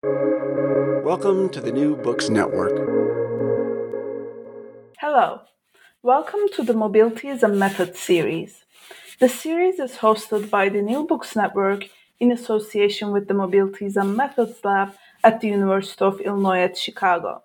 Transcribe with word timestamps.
Welcome 0.00 1.48
to 1.48 1.60
the 1.60 1.72
New 1.72 1.96
Books 1.96 2.28
Network. 2.28 2.70
Hello. 5.00 5.40
Welcome 6.04 6.42
to 6.54 6.62
the 6.62 6.72
Mobilities 6.72 7.42
and 7.42 7.58
Methods 7.58 7.98
series. 7.98 8.64
The 9.18 9.28
series 9.28 9.80
is 9.80 9.96
hosted 9.96 10.50
by 10.50 10.68
the 10.68 10.82
New 10.82 11.04
Books 11.04 11.34
Network 11.34 11.86
in 12.20 12.30
association 12.30 13.10
with 13.10 13.26
the 13.26 13.34
Mobilities 13.34 13.96
and 13.96 14.16
Methods 14.16 14.60
Lab 14.62 14.94
at 15.24 15.40
the 15.40 15.48
University 15.48 16.04
of 16.04 16.20
Illinois 16.20 16.60
at 16.60 16.78
Chicago. 16.78 17.42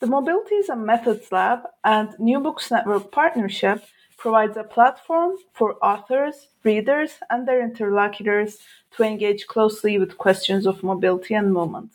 The 0.00 0.06
Mobilities 0.06 0.68
and 0.68 0.84
Methods 0.84 1.32
Lab 1.32 1.60
and 1.82 2.10
New 2.18 2.40
Books 2.40 2.70
Network 2.70 3.10
partnership 3.10 3.82
provides 4.24 4.56
a 4.56 4.64
platform 4.64 5.32
for 5.52 5.76
authors, 5.84 6.48
readers, 6.62 7.10
and 7.28 7.46
their 7.46 7.62
interlocutors 7.62 8.56
to 8.96 9.02
engage 9.02 9.46
closely 9.46 9.98
with 9.98 10.16
questions 10.16 10.64
of 10.66 10.82
mobility 10.82 11.34
and 11.34 11.52
movement. 11.52 11.90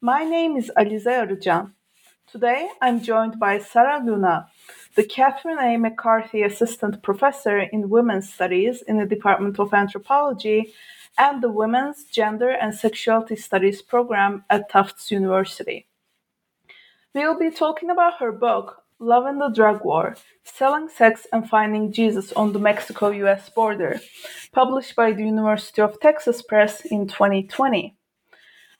My 0.00 0.22
name 0.22 0.56
is 0.56 0.70
Alize 0.78 1.12
Arıcan. 1.20 1.72
Today, 2.30 2.68
I'm 2.80 3.02
joined 3.02 3.40
by 3.40 3.58
Sarah 3.58 4.00
Luna, 4.06 4.46
the 4.94 5.02
Kathryn 5.02 5.58
A. 5.60 5.76
McCarthy 5.78 6.42
Assistant 6.44 7.02
Professor 7.02 7.58
in 7.58 7.90
Women's 7.90 8.32
Studies 8.32 8.82
in 8.82 8.98
the 8.98 9.14
Department 9.16 9.58
of 9.58 9.74
Anthropology 9.74 10.72
and 11.18 11.42
the 11.42 11.50
Women's 11.50 12.04
Gender 12.04 12.50
and 12.50 12.72
Sexuality 12.72 13.34
Studies 13.34 13.82
program 13.82 14.44
at 14.48 14.70
Tufts 14.70 15.10
University. 15.10 15.88
We 17.14 17.26
will 17.26 17.36
be 17.36 17.50
talking 17.50 17.90
about 17.90 18.20
her 18.20 18.30
book, 18.30 18.81
Love 19.02 19.26
in 19.26 19.38
the 19.38 19.48
Drug 19.48 19.84
War 19.84 20.16
Selling 20.44 20.88
Sex 20.88 21.26
and 21.32 21.50
Finding 21.50 21.90
Jesus 21.90 22.32
on 22.34 22.52
the 22.52 22.60
Mexico 22.60 23.10
US 23.10 23.50
Border, 23.50 24.00
published 24.52 24.94
by 24.94 25.10
the 25.10 25.24
University 25.24 25.82
of 25.82 25.98
Texas 25.98 26.40
Press 26.40 26.84
in 26.84 27.08
2020. 27.08 27.96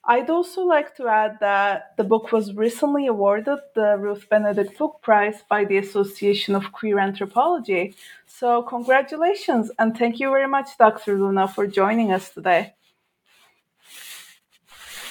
I'd 0.05 0.31
also 0.31 0.63
like 0.63 0.95
to 0.97 1.09
add 1.09 1.39
that 1.41 1.97
the 1.97 2.05
book 2.05 2.31
was 2.31 2.55
recently 2.55 3.09
awarded 3.09 3.59
the 3.75 3.97
Ruth 3.99 4.29
Benedict 4.29 4.79
Book 4.79 5.01
Prize 5.03 5.43
by 5.51 5.65
the 5.65 5.79
Association 5.79 6.55
of 6.55 6.71
Queer 6.71 7.01
Anthropology. 7.01 7.97
So, 8.27 8.63
congratulations 8.63 9.73
and 9.81 9.99
thank 9.99 10.21
you 10.21 10.31
very 10.31 10.47
much, 10.47 10.79
Dr. 10.79 11.19
Luna, 11.19 11.49
for 11.49 11.67
joining 11.67 12.13
us 12.13 12.31
today. 12.31 12.75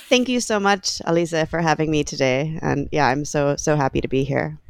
Thank 0.07 0.29
you 0.29 0.39
so 0.39 0.57
much, 0.57 0.99
Alize, 1.05 1.49
for 1.49 1.59
having 1.59 1.91
me 1.91 2.05
today. 2.05 2.57
And 2.61 2.87
yeah, 2.93 3.07
I'm 3.07 3.25
so, 3.25 3.57
so 3.57 3.75
happy 3.75 3.99
to 3.99 4.07
be 4.07 4.23
here. 4.23 4.60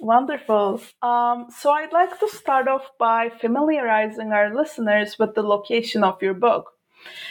Wonderful. 0.00 0.80
Um, 1.02 1.48
so, 1.50 1.72
I'd 1.72 1.92
like 1.92 2.18
to 2.20 2.28
start 2.28 2.68
off 2.68 2.90
by 2.98 3.28
familiarizing 3.28 4.32
our 4.32 4.54
listeners 4.54 5.18
with 5.18 5.34
the 5.34 5.42
location 5.42 6.02
of 6.02 6.22
your 6.22 6.32
book. 6.32 6.72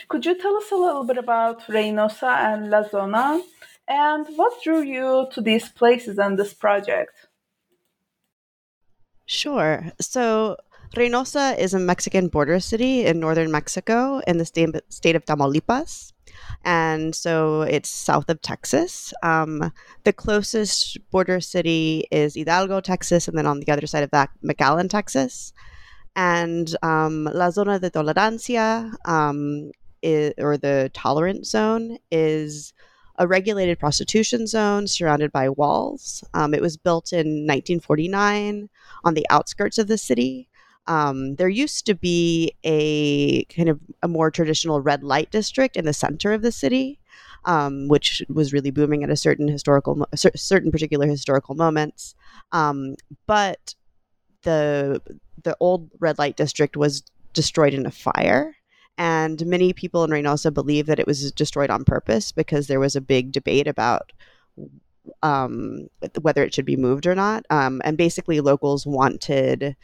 Could 0.07 0.25
you 0.25 0.37
tell 0.39 0.55
us 0.55 0.71
a 0.71 0.75
little 0.75 1.03
bit 1.03 1.17
about 1.17 1.61
Reynosa 1.67 2.29
and 2.29 2.69
La 2.69 2.83
Zona 2.87 3.41
and 3.87 4.27
what 4.35 4.61
drew 4.63 4.81
you 4.81 5.27
to 5.33 5.41
these 5.41 5.69
places 5.69 6.19
and 6.19 6.37
this 6.37 6.53
project? 6.53 7.27
Sure. 9.25 9.91
So, 9.99 10.57
Reynosa 10.95 11.57
is 11.57 11.73
a 11.73 11.79
Mexican 11.79 12.27
border 12.27 12.59
city 12.59 13.05
in 13.05 13.19
northern 13.19 13.51
Mexico 13.51 14.21
in 14.27 14.37
the 14.37 14.45
state, 14.45 14.75
state 14.89 15.15
of 15.15 15.25
Tamaulipas. 15.25 16.13
And 16.65 17.15
so 17.15 17.61
it's 17.61 17.89
south 17.89 18.29
of 18.29 18.41
Texas. 18.41 19.13
Um, 19.23 19.71
the 20.03 20.13
closest 20.13 20.97
border 21.09 21.39
city 21.39 22.07
is 22.11 22.35
Hidalgo, 22.35 22.81
Texas, 22.81 23.27
and 23.27 23.37
then 23.37 23.47
on 23.47 23.61
the 23.61 23.71
other 23.71 23.87
side 23.87 24.03
of 24.03 24.11
that, 24.11 24.29
McAllen, 24.43 24.89
Texas 24.89 25.53
and 26.15 26.75
um, 26.83 27.29
La 27.33 27.49
Zona 27.49 27.79
de 27.79 27.89
Tolerancia, 27.89 28.91
um, 29.05 29.71
is, 30.01 30.33
or 30.37 30.57
the 30.57 30.91
tolerant 30.93 31.45
zone, 31.45 31.97
is 32.11 32.73
a 33.17 33.27
regulated 33.27 33.79
prostitution 33.79 34.47
zone 34.47 34.87
surrounded 34.87 35.31
by 35.31 35.49
walls. 35.49 36.23
Um, 36.33 36.53
it 36.53 36.61
was 36.61 36.77
built 36.77 37.13
in 37.13 37.45
1949 37.47 38.69
on 39.03 39.13
the 39.13 39.25
outskirts 39.29 39.77
of 39.77 39.87
the 39.87 39.97
city. 39.97 40.49
Um, 40.87 41.35
there 41.35 41.49
used 41.49 41.85
to 41.85 41.95
be 41.95 42.53
a 42.63 43.43
kind 43.45 43.69
of 43.69 43.79
a 44.01 44.07
more 44.07 44.31
traditional 44.31 44.81
red 44.81 45.03
light 45.03 45.29
district 45.31 45.77
in 45.77 45.85
the 45.85 45.93
center 45.93 46.33
of 46.33 46.41
the 46.41 46.51
city, 46.51 46.99
um, 47.45 47.87
which 47.87 48.23
was 48.27 48.53
really 48.53 48.71
booming 48.71 49.03
at 49.03 49.09
a 49.09 49.15
certain 49.15 49.47
historical, 49.47 50.07
certain 50.15 50.71
particular 50.71 51.07
historical 51.07 51.55
moments. 51.55 52.15
Um, 52.51 52.95
but 53.27 53.75
the 54.43 55.01
the 55.43 55.55
old 55.59 55.89
red 55.99 56.17
light 56.17 56.37
district 56.37 56.75
was 56.75 57.03
destroyed 57.33 57.73
in 57.73 57.85
a 57.85 57.91
fire. 57.91 58.55
And 58.97 59.45
many 59.45 59.71
people 59.71 60.03
in 60.03 60.11
Reynosa 60.11 60.53
believe 60.53 60.87
that 60.87 60.99
it 60.99 61.07
was 61.07 61.31
destroyed 61.31 61.69
on 61.69 61.85
purpose 61.85 62.33
because 62.33 62.67
there 62.67 62.81
was 62.81 62.97
a 62.97 63.01
big 63.01 63.31
debate 63.31 63.67
about 63.67 64.11
um, 65.23 65.87
whether 66.21 66.43
it 66.43 66.53
should 66.53 66.65
be 66.65 66.75
moved 66.75 67.07
or 67.07 67.15
not. 67.15 67.45
Um, 67.49 67.81
and 67.85 67.97
basically, 67.97 68.41
locals 68.41 68.85
wanted 68.85 69.75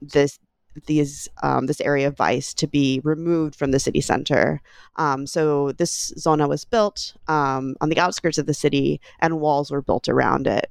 this 0.00 0.38
these 0.86 1.28
um, 1.42 1.66
this 1.66 1.80
area 1.80 2.08
of 2.08 2.16
vice 2.16 2.54
to 2.54 2.66
be 2.66 3.00
removed 3.02 3.56
from 3.56 3.72
the 3.72 3.80
city 3.80 4.00
center. 4.00 4.60
Um, 4.96 5.26
so 5.26 5.72
this 5.72 6.12
zona 6.16 6.48
was 6.48 6.64
built 6.64 7.14
um, 7.28 7.76
on 7.80 7.88
the 7.88 7.98
outskirts 7.98 8.38
of 8.38 8.46
the 8.46 8.54
city, 8.54 9.00
and 9.20 9.40
walls 9.40 9.70
were 9.70 9.82
built 9.82 10.08
around 10.08 10.46
it. 10.46 10.70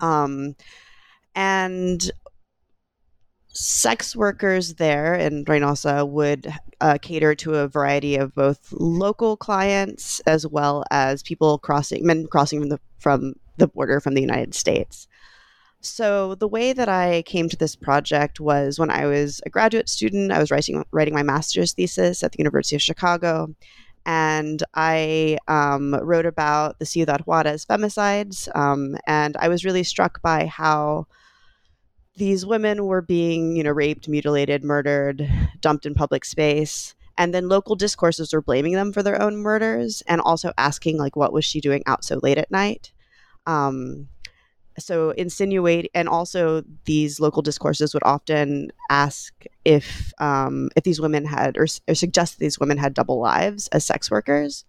Um, 0.00 0.56
and 1.34 2.10
sex 3.54 4.16
workers 4.16 4.74
there 4.74 5.14
in 5.14 5.44
Reynosa 5.44 6.06
would 6.08 6.52
uh, 6.80 6.98
cater 7.00 7.34
to 7.36 7.54
a 7.54 7.68
variety 7.68 8.16
of 8.16 8.34
both 8.34 8.72
local 8.72 9.36
clients 9.36 10.20
as 10.20 10.46
well 10.46 10.84
as 10.90 11.22
people 11.22 11.58
crossing, 11.58 12.04
men 12.04 12.26
crossing 12.26 12.60
from 12.60 12.68
the 12.68 12.80
from 12.98 13.34
the 13.56 13.68
border 13.68 14.00
from 14.00 14.14
the 14.14 14.20
United 14.20 14.54
States. 14.54 15.06
So 15.84 16.34
the 16.34 16.48
way 16.48 16.72
that 16.72 16.88
I 16.88 17.22
came 17.22 17.48
to 17.50 17.56
this 17.56 17.76
project 17.76 18.40
was 18.40 18.78
when 18.78 18.90
I 18.90 19.06
was 19.06 19.42
a 19.44 19.50
graduate 19.50 19.88
student. 19.88 20.32
I 20.32 20.38
was 20.38 20.50
writing 20.50 20.84
writing 20.92 21.14
my 21.14 21.22
master's 21.22 21.74
thesis 21.74 22.22
at 22.22 22.32
the 22.32 22.38
University 22.38 22.74
of 22.74 22.82
Chicago, 22.82 23.54
and 24.06 24.62
I 24.74 25.38
um, 25.46 25.94
wrote 25.94 26.26
about 26.26 26.78
the 26.78 26.86
Ciudad 26.86 27.22
Juarez 27.26 27.66
femicides. 27.66 28.54
Um, 28.56 28.96
and 29.06 29.36
I 29.36 29.48
was 29.48 29.64
really 29.64 29.82
struck 29.82 30.22
by 30.22 30.46
how 30.46 31.06
these 32.16 32.46
women 32.46 32.86
were 32.86 33.02
being, 33.02 33.56
you 33.56 33.62
know, 33.62 33.72
raped, 33.72 34.08
mutilated, 34.08 34.64
murdered, 34.64 35.28
dumped 35.60 35.84
in 35.84 35.94
public 35.94 36.24
space. 36.24 36.94
And 37.18 37.32
then 37.34 37.48
local 37.48 37.76
discourses 37.76 38.32
were 38.32 38.42
blaming 38.42 38.72
them 38.72 38.92
for 38.92 39.02
their 39.02 39.20
own 39.20 39.36
murders 39.36 40.02
and 40.06 40.20
also 40.20 40.52
asking, 40.58 40.96
like, 40.96 41.14
what 41.14 41.32
was 41.32 41.44
she 41.44 41.60
doing 41.60 41.82
out 41.86 42.04
so 42.04 42.18
late 42.22 42.38
at 42.38 42.50
night? 42.50 42.92
Um, 43.46 44.08
so 44.78 45.10
insinuate 45.10 45.90
and 45.94 46.08
also 46.08 46.62
these 46.84 47.20
local 47.20 47.42
discourses 47.42 47.94
would 47.94 48.02
often 48.04 48.70
ask 48.90 49.44
if 49.64 50.12
um, 50.18 50.70
if 50.76 50.84
these 50.84 51.00
women 51.00 51.24
had 51.24 51.56
or, 51.56 51.66
or, 51.88 51.94
suggest 51.94 52.38
these 52.38 52.58
women 52.58 52.78
had 52.78 52.94
double 52.94 53.18
lives 53.20 53.68
as 53.68 53.84
sex 53.84 54.10
workers 54.10 54.64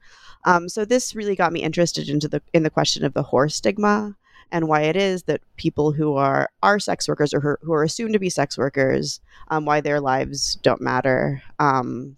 um, 0.46 0.70
so 0.70 0.86
this 0.86 1.16
really 1.16 1.36
got 1.36 1.54
me 1.54 1.62
interested 1.62 2.08
into 2.10 2.28
the 2.28 2.42
in 2.54 2.64
the 2.64 2.70
question 2.70 3.04
of 3.04 3.14
the 3.14 3.24
whore 3.24 3.52
stigma 3.52 4.16
and 4.52 4.68
why 4.68 4.82
it 4.82 4.96
is 4.96 5.24
that 5.24 5.42
people 5.58 5.92
who 5.92 6.16
are 6.16 6.50
are 6.62 6.80
sex 6.80 7.08
workers 7.08 7.34
or 7.34 7.60
who 7.62 7.74
are 7.74 7.84
assumed 7.84 8.14
to 8.14 8.20
be 8.20 8.30
sex 8.30 8.58
workers, 8.58 9.20
um, 9.50 9.66
why 9.66 9.82
their 9.82 10.00
lives 10.00 10.56
don't 10.62 10.82
matter. 10.82 11.42
Um, 11.60 12.18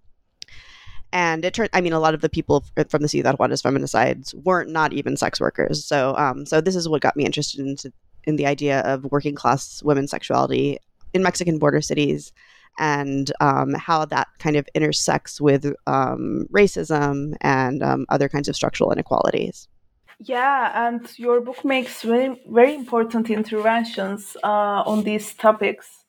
and 1.11 1.45
it 1.45 1.53
turned, 1.53 1.69
I 1.73 1.81
mean, 1.81 1.93
a 1.93 1.99
lot 1.99 2.13
of 2.13 2.21
the 2.21 2.29
people 2.29 2.65
from 2.89 3.01
the 3.01 3.07
Ciudad 3.07 3.37
Juarez 3.39 3.61
feminicides 3.61 4.33
weren't 4.33 4.69
not 4.69 4.93
even 4.93 5.17
sex 5.17 5.39
workers. 5.39 5.85
So, 5.85 6.15
um, 6.17 6.45
so 6.45 6.61
this 6.61 6.75
is 6.75 6.89
what 6.89 7.01
got 7.01 7.15
me 7.15 7.25
interested 7.25 7.59
into 7.59 7.91
in 8.25 8.35
the 8.35 8.45
idea 8.45 8.81
of 8.81 9.05
working 9.05 9.35
class 9.35 9.81
women's 9.83 10.11
sexuality 10.11 10.79
in 11.13 11.23
Mexican 11.23 11.57
border 11.57 11.81
cities 11.81 12.33
and 12.77 13.31
um, 13.39 13.73
how 13.73 14.05
that 14.05 14.27
kind 14.37 14.55
of 14.55 14.67
intersects 14.75 15.41
with 15.41 15.73
um, 15.87 16.45
racism 16.51 17.35
and 17.41 17.81
um, 17.81 18.05
other 18.09 18.29
kinds 18.29 18.47
of 18.47 18.55
structural 18.55 18.91
inequalities. 18.91 19.67
Yeah, 20.19 20.87
and 20.87 21.07
your 21.17 21.41
book 21.41 21.63
makes 21.63 22.01
very, 22.01 22.41
very 22.49 22.75
important 22.75 23.29
interventions 23.29 24.35
uh, 24.43 24.83
on 24.85 25.03
these 25.03 25.33
topics. 25.33 26.05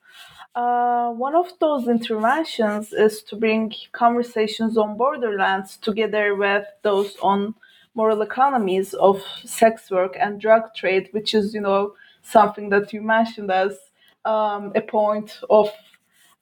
Uh, 0.55 1.11
one 1.13 1.35
of 1.35 1.53
those 1.61 1.87
interventions 1.89 2.93
is 2.93 3.23
to 3.23 3.37
bring 3.37 3.73
conversations 3.93 4.77
on 4.77 4.97
borderlands 4.97 5.77
together 5.77 6.35
with 6.35 6.65
those 6.83 7.17
on 7.23 7.55
moral 7.95 8.23
economies 8.23 8.95
of 8.95 9.23
sex 9.45 9.91
work 9.91 10.17
and 10.19 10.41
drug 10.41 10.75
trade, 10.75 11.09
which 11.13 11.35
is, 11.35 11.55
you 11.55 11.61
know, 11.61 11.95
something 12.23 12.71
that 12.71 12.93
you 12.93 13.03
mentioned 13.03 13.51
as 13.51 13.79
um, 14.25 14.73
a 14.75 14.81
point 14.81 15.39
of 15.49 15.71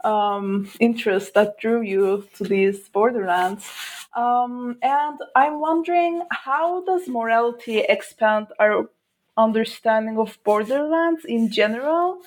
um, 0.04 0.70
interest 0.80 1.34
that 1.34 1.58
drew 1.58 1.82
you 1.82 2.26
to 2.34 2.44
these 2.44 2.88
borderlands. 2.88 3.68
Um, 4.14 4.78
and 4.82 5.18
I'm 5.34 5.60
wondering 5.60 6.22
how 6.30 6.84
does 6.84 7.08
morality 7.08 7.80
expand 7.80 8.46
our 8.58 8.88
understanding 9.36 10.18
of 10.18 10.38
borderlands 10.44 11.24
in 11.24 11.50
general 11.50 12.22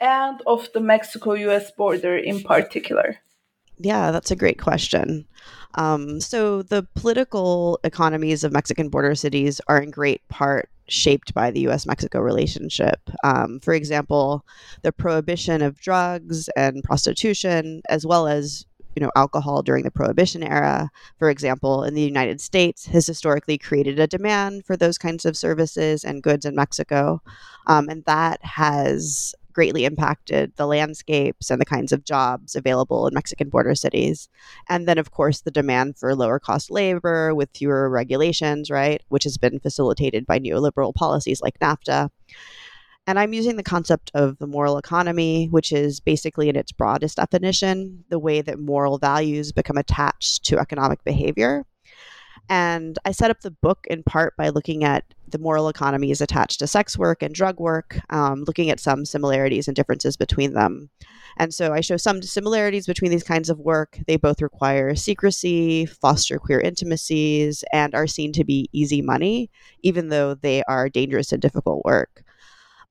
and 0.00 0.40
of 0.46 0.68
the 0.72 0.80
Mexico 0.80 1.32
US 1.34 1.70
border 1.70 2.16
in 2.16 2.42
particular? 2.42 3.18
Yeah, 3.78 4.10
that's 4.10 4.30
a 4.30 4.36
great 4.36 4.60
question. 4.60 5.26
Um, 5.74 6.20
so, 6.20 6.62
the 6.62 6.86
political 6.94 7.80
economies 7.82 8.44
of 8.44 8.52
Mexican 8.52 8.90
border 8.90 9.14
cities 9.14 9.60
are 9.68 9.80
in 9.80 9.90
great 9.90 10.26
part 10.28 10.68
shaped 10.88 11.32
by 11.32 11.50
the 11.50 11.60
US 11.68 11.86
Mexico 11.86 12.20
relationship. 12.20 13.00
Um, 13.24 13.60
for 13.60 13.72
example, 13.72 14.44
the 14.82 14.92
prohibition 14.92 15.62
of 15.62 15.80
drugs 15.80 16.48
and 16.56 16.84
prostitution, 16.84 17.82
as 17.88 18.06
well 18.06 18.28
as 18.28 18.66
you 18.94 19.02
know 19.02 19.10
alcohol 19.16 19.62
during 19.62 19.84
the 19.84 19.90
prohibition 19.90 20.42
era 20.42 20.90
for 21.18 21.30
example 21.30 21.84
in 21.84 21.94
the 21.94 22.02
united 22.02 22.40
states 22.40 22.86
has 22.86 23.06
historically 23.06 23.58
created 23.58 23.98
a 23.98 24.06
demand 24.06 24.64
for 24.64 24.76
those 24.76 24.98
kinds 24.98 25.24
of 25.24 25.36
services 25.36 26.04
and 26.04 26.22
goods 26.22 26.44
in 26.44 26.54
mexico 26.54 27.20
um, 27.66 27.88
and 27.88 28.04
that 28.04 28.44
has 28.44 29.34
greatly 29.52 29.84
impacted 29.84 30.52
the 30.56 30.66
landscapes 30.66 31.50
and 31.50 31.60
the 31.60 31.66
kinds 31.66 31.92
of 31.92 32.04
jobs 32.04 32.56
available 32.56 33.06
in 33.06 33.14
Mexican 33.14 33.48
border 33.48 33.74
cities. 33.74 34.28
And 34.68 34.88
then, 34.88 34.98
of 34.98 35.10
course, 35.10 35.40
the 35.40 35.50
demand 35.50 35.98
for 35.98 36.14
lower 36.14 36.38
cost 36.38 36.70
labor 36.70 37.34
with 37.34 37.50
fewer 37.54 37.88
regulations, 37.88 38.70
right, 38.70 39.02
which 39.08 39.24
has 39.24 39.36
been 39.36 39.60
facilitated 39.60 40.26
by 40.26 40.38
neoliberal 40.38 40.94
policies 40.94 41.40
like 41.40 41.58
NAFTA. 41.58 42.08
And 43.06 43.18
I'm 43.18 43.32
using 43.32 43.56
the 43.56 43.64
concept 43.64 44.12
of 44.14 44.38
the 44.38 44.46
moral 44.46 44.78
economy, 44.78 45.48
which 45.50 45.72
is 45.72 45.98
basically, 45.98 46.48
in 46.48 46.56
its 46.56 46.70
broadest 46.70 47.16
definition, 47.16 48.04
the 48.10 48.18
way 48.18 48.42
that 48.42 48.60
moral 48.60 48.98
values 48.98 49.50
become 49.50 49.76
attached 49.76 50.44
to 50.44 50.58
economic 50.58 51.02
behavior. 51.02 51.66
And 52.48 52.98
I 53.04 53.12
set 53.12 53.30
up 53.30 53.40
the 53.40 53.50
book 53.50 53.86
in 53.88 54.02
part 54.02 54.36
by 54.36 54.50
looking 54.50 54.84
at 54.84 55.04
the 55.28 55.38
moral 55.38 55.68
economy 55.68 56.10
is 56.10 56.20
attached 56.20 56.58
to 56.58 56.66
sex 56.66 56.98
work 56.98 57.22
and 57.22 57.34
drug 57.34 57.58
work, 57.58 57.98
um, 58.10 58.44
looking 58.44 58.70
at 58.70 58.80
some 58.80 59.04
similarities 59.04 59.66
and 59.66 59.74
differences 59.74 60.16
between 60.16 60.52
them. 60.52 60.90
And 61.38 61.54
so 61.54 61.72
I 61.72 61.80
show 61.80 61.96
some 61.96 62.20
similarities 62.20 62.86
between 62.86 63.10
these 63.10 63.22
kinds 63.22 63.48
of 63.48 63.58
work. 63.58 63.98
They 64.06 64.16
both 64.16 64.42
require 64.42 64.94
secrecy, 64.94 65.86
foster 65.86 66.38
queer 66.38 66.60
intimacies, 66.60 67.64
and 67.72 67.94
are 67.94 68.06
seen 68.06 68.32
to 68.34 68.44
be 68.44 68.68
easy 68.72 69.02
money, 69.02 69.50
even 69.82 70.08
though 70.08 70.34
they 70.34 70.62
are 70.64 70.88
dangerous 70.88 71.32
and 71.32 71.40
difficult 71.40 71.84
work. 71.84 72.21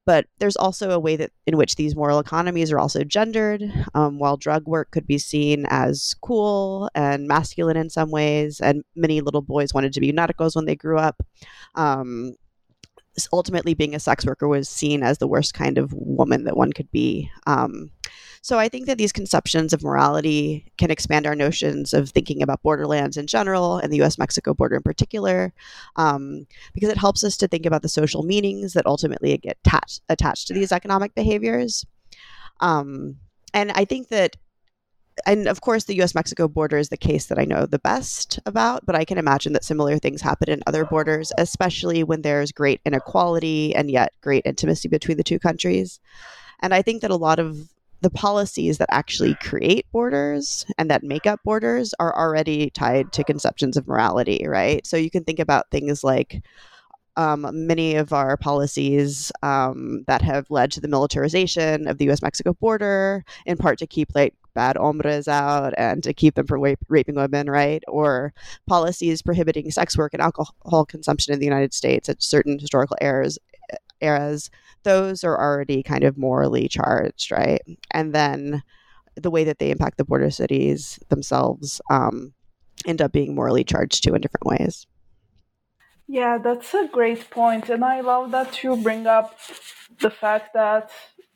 But 0.06 0.26
there's 0.40 0.56
also 0.56 0.90
a 0.90 1.00
way 1.00 1.16
that 1.16 1.32
in 1.46 1.58
which 1.58 1.76
these 1.76 1.96
moral 1.96 2.20
economies 2.20 2.72
are 2.72 2.80
also 2.80 3.04
gendered. 3.04 3.64
Um, 3.94 4.18
while 4.18 4.36
drug 4.36 4.68
work 4.68 4.90
could 4.92 5.06
be 5.06 5.18
seen 5.18 5.66
as 5.70 6.16
cool 6.22 6.90
and 6.96 7.28
masculine 7.28 7.78
in 7.78 7.90
some 7.90 8.10
ways, 8.10 8.60
and 8.60 8.84
many 8.96 9.22
little 9.22 9.42
boys 9.44 9.74
wanted 9.74 9.94
to 9.94 10.02
be 10.02 10.12
narcos 10.12 10.56
when 10.56 10.66
they 10.66 10.76
grew 10.76 10.98
up. 10.98 11.22
Um, 11.76 12.34
ultimately, 13.32 13.74
being 13.74 13.94
a 13.94 14.00
sex 14.00 14.26
worker 14.26 14.48
was 14.48 14.70
seen 14.70 15.04
as 15.04 15.20
the 15.20 15.28
worst 15.28 15.54
kind 15.54 15.78
of 15.78 15.94
woman 15.94 16.46
that 16.46 16.58
one 16.58 16.74
could 16.74 16.92
be. 16.92 17.30
Um, 17.46 17.92
so 18.42 18.58
I 18.58 18.70
think 18.70 18.88
that 18.88 18.98
these 18.98 19.12
conceptions 19.12 19.72
of 19.72 19.84
morality 19.84 20.72
can 20.78 20.90
expand 20.90 21.28
our 21.28 21.36
notions 21.36 21.94
of 21.94 22.10
thinking 22.10 22.42
about 22.42 22.64
borderlands 22.64 23.16
in 23.16 23.28
general 23.28 23.78
and 23.78 23.94
the 23.94 24.02
US 24.02 24.18
Mexico 24.18 24.56
border 24.56 24.78
in 24.78 24.82
particular, 24.82 25.54
um, 25.96 26.48
because 26.74 26.90
it 26.90 26.98
helps 26.98 27.24
us 27.24 27.38
to 27.38 27.48
think 27.48 27.68
about 27.68 27.84
the 27.84 27.90
social 27.90 28.24
meanings 28.24 28.74
that 28.74 28.88
ultimately 28.88 29.38
get 29.38 29.58
attached, 29.64 30.02
attached 30.10 30.48
to 30.48 30.54
these 30.54 30.72
economic 30.72 31.14
behaviors. 31.14 31.86
Um, 32.60 33.18
and 33.54 33.72
I 33.74 33.86
think 33.86 34.08
that 34.08 34.38
and 35.28 35.48
of 35.48 35.62
course 35.62 35.84
the 35.84 36.02
US 36.02 36.16
Mexico 36.16 36.48
border 36.48 36.78
is 36.78 36.90
the 36.90 36.98
case 36.98 37.28
that 37.28 37.38
I 37.38 37.46
know 37.46 37.68
the 37.68 37.78
best 37.78 38.40
about, 38.48 38.86
but 38.88 38.96
I 38.96 39.06
can 39.06 39.20
imagine 39.20 39.54
that 39.54 39.64
similar 39.64 40.00
things 40.00 40.22
happen 40.22 40.50
in 40.50 40.64
other 40.66 40.86
borders, 40.86 41.32
especially 41.38 42.04
when 42.04 42.24
there's 42.24 42.52
great 42.52 42.82
inequality 42.86 43.76
and 43.76 43.92
yet 43.92 44.14
great 44.22 44.44
intimacy 44.46 44.88
between 44.88 45.18
the 45.18 45.24
two 45.24 45.38
countries. 45.38 46.00
And 46.62 46.74
I 46.74 46.82
think 46.82 47.02
that 47.02 47.12
a 47.12 47.16
lot 47.18 47.40
of 47.40 47.70
the 48.02 48.10
policies 48.10 48.78
that 48.80 48.90
actually 48.92 49.36
create 49.36 49.86
borders 49.92 50.66
and 50.78 50.90
that 50.90 51.04
make 51.04 51.28
up 51.28 51.40
borders 51.44 51.94
are 52.00 52.16
already 52.18 52.70
tied 52.72 53.14
to 53.14 53.24
conceptions 53.24 53.78
of 53.78 53.88
morality, 53.88 54.46
right? 54.48 54.86
So 54.86 54.98
you 54.98 55.12
can 55.12 55.24
think 55.24 55.40
about 55.40 55.70
things 55.70 56.04
like 56.04 56.44
um, 57.18 57.48
many 57.68 57.96
of 57.96 58.14
our 58.14 58.38
policies 58.38 59.32
um, 59.44 60.04
that 60.08 60.22
have 60.22 60.50
led 60.50 60.72
to 60.72 60.82
the 60.82 60.88
militarization 60.88 61.88
of 61.88 61.98
the 61.98 62.06
U.S. 62.06 62.22
Mexico 62.22 62.54
border, 62.54 63.24
in 63.46 63.58
part 63.58 63.78
to 63.80 63.88
keep 63.88 64.10
like 64.16 64.34
bad 64.54 64.78
hombres 64.78 65.28
out 65.28 65.74
and 65.78 66.04
to 66.04 66.14
keep 66.14 66.36
them 66.36 66.48
from 66.48 66.62
rape, 66.62 66.80
raping 66.88 67.16
women, 67.16 67.50
right? 67.50 67.84
Or 67.88 68.34
policies 68.68 69.22
prohibiting 69.22 69.70
sex 69.72 69.98
work 69.98 70.14
and 70.14 70.22
alcohol 70.22 70.86
consumption 70.86 71.34
in 71.34 71.40
the 71.40 71.46
United 71.46 71.74
States 71.74 72.10
at 72.10 72.24
certain 72.24 72.60
historical 72.60 72.98
eras, 73.02 73.38
eras 74.02 74.50
those 74.84 75.24
are 75.24 75.40
already 75.40 75.84
kind 75.84 76.04
of 76.04 76.18
morally 76.18 76.68
charged, 76.68 77.32
right? 77.32 77.62
And 77.92 78.14
then 78.14 78.64
the 79.16 79.32
way 79.32 79.44
that 79.44 79.60
they 79.60 79.72
impact 79.72 79.98
the 79.98 80.06
border 80.06 80.32
cities 80.32 81.00
themselves 81.10 81.82
um, 81.90 82.34
end 82.86 83.02
up 83.02 83.12
being 83.12 83.36
morally 83.36 83.64
charged 83.64 84.04
too 84.04 84.16
in 84.16 84.22
different 84.22 84.46
ways. 84.46 84.88
Yeah, 86.08 86.40
that's 86.40 86.74
a 86.74 86.90
great 86.92 87.30
point. 87.30 87.70
And 87.70 87.86
I 87.86 88.02
love 88.02 88.32
that 88.32 88.64
you 88.64 88.76
bring 88.76 89.08
up 89.08 89.38
the 90.00 90.10
fact 90.10 90.54
that, 90.54 90.92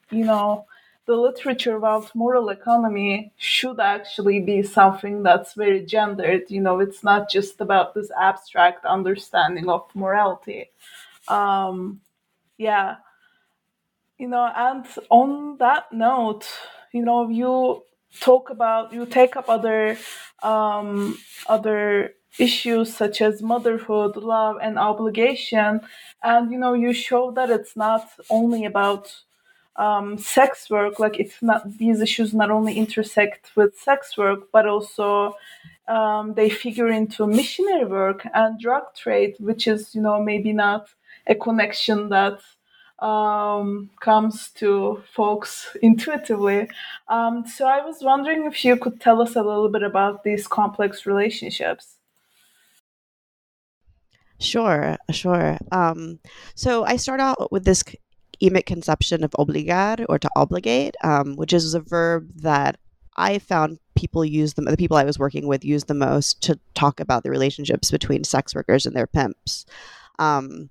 you 0.10 0.26
know, 0.26 0.66
the 1.06 1.16
literature 1.16 1.76
about 1.76 2.14
moral 2.16 2.50
economy 2.50 3.32
should 3.38 3.80
actually 3.80 4.40
be 4.40 4.64
something 4.64 5.22
that's 5.22 5.54
very 5.54 5.86
gendered. 5.86 6.50
You 6.50 6.62
know, 6.62 6.80
it's 6.80 7.04
not 7.04 7.30
just 7.30 7.62
about 7.62 7.94
this 7.94 8.10
abstract 8.20 8.86
understanding 8.86 9.70
of 9.70 9.84
morality. 9.94 10.72
Um, 11.28 12.02
yeah, 12.58 12.98
you 14.18 14.28
know 14.28 14.50
and 14.56 14.86
on 15.10 15.58
that 15.58 15.92
note 15.92 16.48
you 16.94 17.04
know 17.04 17.30
you 17.30 17.84
talk 18.22 18.50
about 18.50 18.94
you 18.94 19.06
take 19.06 19.36
up 19.36 19.50
other 19.50 19.98
um, 20.44 21.18
other 21.48 22.14
issues 22.40 22.94
such 22.96 23.22
as 23.22 23.42
motherhood 23.42 24.18
love 24.18 24.58
and 24.62 24.78
obligation. 24.78 25.80
And 26.24 26.52
you 26.52 26.58
know 26.60 26.74
you 26.74 26.94
show 26.94 27.32
that 27.32 27.50
it's 27.50 27.76
not 27.76 28.10
only 28.30 28.66
about 28.66 29.14
um, 29.78 30.18
sex 30.18 30.70
work 30.70 31.00
like 31.00 31.20
it's 31.20 31.42
not 31.42 31.78
these 31.78 32.02
issues 32.02 32.34
not 32.34 32.52
only 32.52 32.76
intersect 32.78 33.52
with 33.56 33.78
sex 33.78 34.18
work 34.18 34.50
but 34.54 34.66
also 34.68 35.36
um, 35.88 36.34
they 36.34 36.50
figure 36.50 36.88
into 36.90 37.28
missionary 37.28 37.86
work 37.86 38.26
and 38.34 38.60
drug 38.60 38.84
trade 38.96 39.36
which 39.40 39.68
is 39.68 39.94
you 39.96 40.02
know 40.02 40.22
maybe 40.24 40.54
not 40.54 40.88
a 41.28 41.36
connection 41.36 42.10
that 42.10 42.40
um, 43.00 43.90
comes 44.00 44.50
to 44.52 45.04
folks 45.14 45.76
intuitively. 45.82 46.70
Um, 47.08 47.46
so 47.46 47.68
I 47.68 47.84
was 47.86 47.98
wondering 48.02 48.46
if 48.46 48.64
you 48.64 48.78
could 48.78 49.02
tell 49.02 49.22
us 49.22 49.36
a 49.36 49.44
little 49.44 49.70
bit 49.70 49.84
about 49.84 50.24
these 50.24 50.48
complex 50.48 51.06
relationships. 51.06 51.96
Sure, 54.40 54.98
sure. 55.12 55.58
Um, 55.72 56.20
so 56.56 56.84
I 56.86 56.98
start 56.98 57.20
out 57.20 57.52
with 57.52 57.66
this 57.66 57.84
emic 58.42 58.66
conception 58.66 59.24
of 59.24 59.32
obligar 59.32 60.06
or 60.10 60.20
to 60.20 60.30
obligate, 60.36 60.96
um, 61.04 61.36
which 61.36 61.54
is 61.54 61.74
a 61.74 61.80
verb 61.80 62.30
that 62.36 62.78
I 63.18 63.40
found 63.40 63.80
people 63.96 64.26
use 64.26 64.54
them, 64.54 64.66
the 64.66 64.76
people 64.76 64.98
I 64.98 65.06
was 65.06 65.18
working 65.18 65.48
with 65.48 65.64
use 65.64 65.86
the 65.86 65.94
most 65.94 66.42
to 66.44 66.60
talk 66.74 67.00
about 67.00 67.24
the 67.24 67.30
relationships 67.30 67.92
between 67.92 68.26
sex 68.26 68.54
workers 68.54 68.86
and 68.86 68.96
their 68.96 69.08
pimps. 69.08 69.66
Um, 70.20 70.70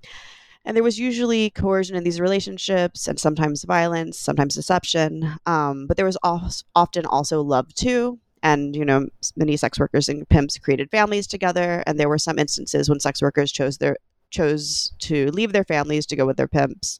and 0.64 0.76
there 0.76 0.84
was 0.84 0.98
usually 0.98 1.50
coercion 1.50 1.96
in 1.96 2.04
these 2.04 2.20
relationships 2.20 3.06
and 3.06 3.18
sometimes 3.18 3.64
violence 3.64 4.18
sometimes 4.18 4.54
deception. 4.54 5.36
Um, 5.46 5.86
but 5.86 5.96
there 5.96 6.06
was 6.06 6.18
often 6.22 7.06
also 7.06 7.42
love 7.42 7.74
too. 7.74 8.18
And 8.42 8.76
you 8.76 8.84
know 8.84 9.08
many 9.36 9.56
sex 9.56 9.78
workers 9.78 10.08
and 10.08 10.28
pimps 10.28 10.58
created 10.58 10.90
families 10.90 11.26
together. 11.26 11.82
And 11.86 11.98
there 11.98 12.08
were 12.08 12.18
some 12.18 12.38
instances 12.38 12.88
when 12.88 13.00
sex 13.00 13.22
workers 13.22 13.52
chose 13.52 13.78
their 13.78 13.96
chose 14.30 14.92
to 14.98 15.30
leave 15.30 15.52
their 15.52 15.64
families 15.64 16.06
to 16.06 16.16
go 16.16 16.26
with 16.26 16.36
their 16.36 16.48
pimps. 16.48 16.98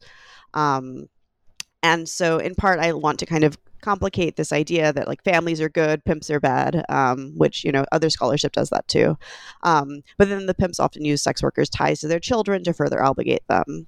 Um, 0.54 1.08
and 1.84 2.08
so 2.08 2.38
in 2.38 2.54
part 2.56 2.80
i 2.80 2.92
want 2.92 3.20
to 3.20 3.26
kind 3.26 3.44
of 3.44 3.56
complicate 3.84 4.36
this 4.36 4.52
idea 4.52 4.92
that 4.92 5.06
like 5.06 5.22
families 5.22 5.60
are 5.60 5.68
good, 5.68 6.04
pimps 6.04 6.30
are 6.30 6.40
bad, 6.40 6.84
um, 6.88 7.32
which 7.36 7.64
you 7.64 7.70
know 7.70 7.84
other 7.92 8.10
scholarship 8.10 8.52
does 8.52 8.70
that 8.70 8.88
too. 8.88 9.16
Um, 9.62 10.02
but 10.16 10.28
then 10.28 10.46
the 10.46 10.54
pimps 10.54 10.80
often 10.80 11.04
use 11.04 11.22
sex 11.22 11.42
workers' 11.42 11.68
ties 11.68 12.00
to 12.00 12.08
their 12.08 12.20
children 12.20 12.64
to 12.64 12.72
further 12.72 13.02
obligate 13.04 13.46
them. 13.48 13.86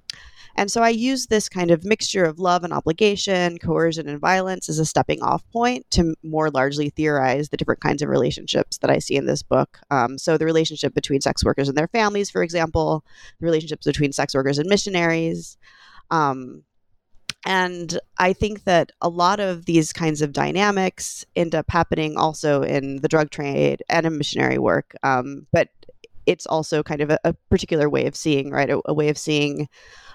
And 0.57 0.71
so 0.71 0.81
I 0.81 0.89
use 0.89 1.27
this 1.27 1.47
kind 1.47 1.69
of 1.69 1.85
mixture 1.85 2.25
of 2.25 2.39
love 2.39 2.63
and 2.63 2.73
obligation, 2.73 3.59
coercion 3.59 4.09
and 4.09 4.19
violence 4.19 4.69
as 4.69 4.79
a 4.79 4.85
stepping 4.85 5.21
off 5.21 5.47
point 5.51 5.89
to 5.91 6.15
more 6.23 6.49
largely 6.49 6.89
theorize 6.89 7.49
the 7.49 7.57
different 7.57 7.79
kinds 7.81 8.01
of 8.01 8.09
relationships 8.09 8.79
that 8.79 8.89
I 8.89 8.97
see 8.97 9.15
in 9.15 9.27
this 9.27 9.43
book. 9.43 9.79
Um, 9.91 10.17
so 10.17 10.35
the 10.35 10.45
relationship 10.45 10.95
between 10.95 11.21
sex 11.21 11.43
workers 11.45 11.69
and 11.69 11.77
their 11.77 11.87
families, 11.87 12.31
for 12.31 12.41
example, 12.41 13.05
the 13.39 13.45
relationships 13.45 13.85
between 13.85 14.11
sex 14.11 14.33
workers 14.33 14.57
and 14.57 14.67
missionaries. 14.67 15.57
Um, 16.09 16.63
and 17.45 17.99
I 18.17 18.33
think 18.33 18.63
that 18.65 18.91
a 19.01 19.09
lot 19.09 19.39
of 19.39 19.65
these 19.65 19.93
kinds 19.93 20.21
of 20.21 20.33
dynamics 20.33 21.25
end 21.35 21.55
up 21.55 21.69
happening 21.69 22.17
also 22.17 22.61
in 22.63 22.97
the 23.01 23.07
drug 23.07 23.29
trade 23.29 23.83
and 23.89 24.05
in 24.05 24.17
missionary 24.17 24.57
work. 24.57 24.95
Um, 25.03 25.47
but 25.51 25.69
it's 26.25 26.45
also 26.45 26.83
kind 26.83 27.01
of 27.01 27.09
a, 27.09 27.19
a, 27.23 27.33
particular 27.49 27.89
way 27.89 28.05
of 28.05 28.15
seeing, 28.15 28.51
right? 28.51 28.69
A, 28.69 28.81
a 28.85 28.93
way 28.93 29.07
of 29.09 29.17
seeing 29.17 29.69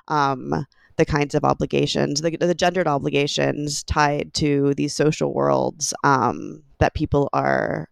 um, 0.08 0.66
the 0.96 1.06
kinds 1.06 1.34
of 1.34 1.44
obligations, 1.44 2.20
the, 2.20 2.36
the, 2.36 2.54
gendered 2.54 2.86
obligations 2.86 3.82
tied 3.84 4.34
to 4.34 4.74
these 4.74 4.94
social 4.94 5.32
worlds 5.32 5.94
um, 6.04 6.62
that 6.78 6.94
people 6.94 7.28
are 7.32 7.88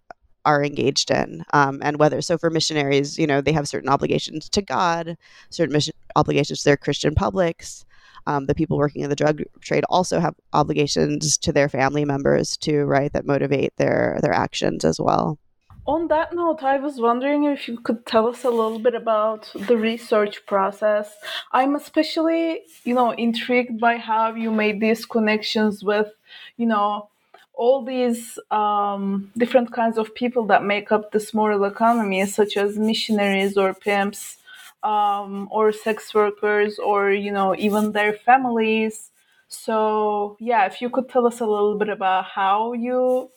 are 0.47 0.65
engaged 0.65 1.11
in 1.11 1.45
um, 1.53 1.81
and 1.83 1.99
whether 1.99 2.23
so 2.23 2.39
for 2.39 2.49
missionaries 2.49 3.19
you 3.19 3.27
know 3.27 3.43
they 3.43 3.53
have 3.53 3.69
certain 3.69 3.91
obligations 3.91 4.49
to 4.49 4.63
god 4.63 5.19
certain 5.51 5.73
mission 5.75 5.93
obligations 6.17 6.61
to 6.61 6.65
their 6.65 6.79
christian 6.79 7.15
publics 7.15 7.85
um, 8.27 8.47
the 8.47 8.55
people 8.55 8.77
working 8.77 9.03
in 9.03 9.11
the 9.11 9.17
drug 9.17 9.43
trade 9.61 9.85
also 9.89 10.21
have 10.21 10.35
obligations 10.53 11.37
to 11.39 11.53
their 11.53 11.69
family 11.69 12.05
members 12.05 12.57
too 12.57 12.85
right 12.85 13.13
that 13.13 13.27
motivate 13.27 13.77
their 13.77 14.19
their 14.23 14.33
actions 14.33 14.85
as 14.85 15.01
well 15.01 15.39
on 15.87 16.09
that 16.09 16.33
note, 16.33 16.63
I 16.63 16.79
was 16.79 17.01
wondering 17.01 17.45
if 17.45 17.67
you 17.67 17.79
could 17.81 18.07
tell 18.07 18.27
us 18.29 18.45
a 18.45 18.51
little 18.51 18.79
bit 18.79 18.95
about 18.95 19.51
the 19.55 19.77
research 19.77 20.45
process. 20.47 21.13
I'm 21.53 21.75
especially, 21.75 22.63
you 22.85 22.95
know, 22.95 23.11
intrigued 23.13 23.81
by 23.81 23.97
how 23.97 24.35
you 24.35 24.51
made 24.51 24.81
these 24.81 25.05
connections 25.05 25.83
with, 25.83 26.09
you 26.57 26.67
know, 26.67 27.09
all 27.55 27.85
these 27.85 28.39
um, 28.51 29.31
different 29.37 29.73
kinds 29.73 29.99
of 29.99 30.15
people 30.15 30.47
that 30.47 30.65
make 30.65 30.93
up 30.93 31.13
this 31.13 31.35
moral 31.35 31.65
economy, 31.65 32.25
such 32.27 32.57
as 32.57 32.79
missionaries 32.79 33.57
or 33.57 33.75
pimps, 33.75 34.37
um, 34.83 35.49
or 35.51 35.73
sex 35.73 36.15
workers, 36.15 36.79
or 36.79 37.13
you 37.13 37.33
know, 37.33 37.55
even 37.57 37.93
their 37.93 38.13
families. 38.13 39.11
So, 39.49 40.37
yeah, 40.41 40.67
if 40.67 40.81
you 40.81 40.91
could 40.91 41.09
tell 41.09 41.27
us 41.27 41.41
a 41.41 41.47
little 41.47 41.77
bit 41.77 41.89
about 41.89 42.25
how 42.25 42.73
you 42.73 43.31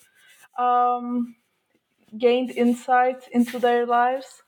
um, 0.60 1.36
gained 2.18 2.52
insight 2.52 3.28
into 3.32 3.60
their 3.60 3.86
lives? 3.86 4.44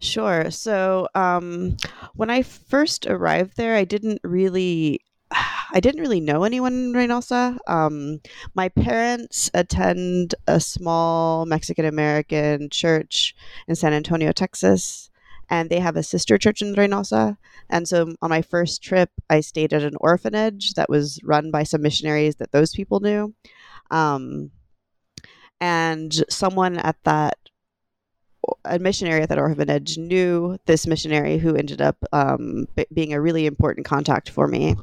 Sure. 0.00 0.50
So 0.50 1.08
um, 1.14 1.76
when 2.14 2.28
I 2.28 2.42
first 2.42 3.06
arrived 3.06 3.56
there, 3.56 3.76
I 3.76 3.84
didn't 3.84 4.20
really. 4.24 5.00
I 5.72 5.80
didn't 5.80 6.02
really 6.02 6.20
know 6.20 6.44
anyone 6.44 6.72
in 6.74 6.92
Reynosa. 6.92 7.56
Um, 7.66 8.20
my 8.54 8.68
parents 8.68 9.50
attend 9.54 10.34
a 10.46 10.60
small 10.60 11.46
Mexican 11.46 11.86
American 11.86 12.68
church 12.68 13.34
in 13.66 13.74
San 13.74 13.94
Antonio, 13.94 14.32
Texas, 14.32 15.10
and 15.48 15.70
they 15.70 15.80
have 15.80 15.96
a 15.96 16.02
sister 16.02 16.36
church 16.36 16.60
in 16.60 16.74
Reynosa. 16.74 17.38
And 17.70 17.88
so 17.88 18.14
on 18.20 18.30
my 18.30 18.42
first 18.42 18.82
trip, 18.82 19.10
I 19.30 19.40
stayed 19.40 19.72
at 19.72 19.82
an 19.82 19.96
orphanage 20.00 20.74
that 20.74 20.90
was 20.90 21.18
run 21.24 21.50
by 21.50 21.62
some 21.62 21.80
missionaries 21.80 22.36
that 22.36 22.52
those 22.52 22.72
people 22.72 23.00
knew. 23.00 23.34
Um, 23.90 24.50
and 25.60 26.12
someone 26.28 26.76
at 26.78 26.96
that 27.04 27.38
a 28.64 28.78
missionary 28.78 29.22
at 29.22 29.28
that 29.28 29.38
orphanage 29.38 29.96
knew 29.98 30.58
this 30.66 30.86
missionary 30.86 31.38
who 31.38 31.54
ended 31.54 31.80
up 31.80 31.96
um, 32.12 32.66
b- 32.74 32.86
being 32.92 33.12
a 33.12 33.20
really 33.20 33.46
important 33.46 33.86
contact 33.86 34.28
for 34.28 34.48
me. 34.48 34.74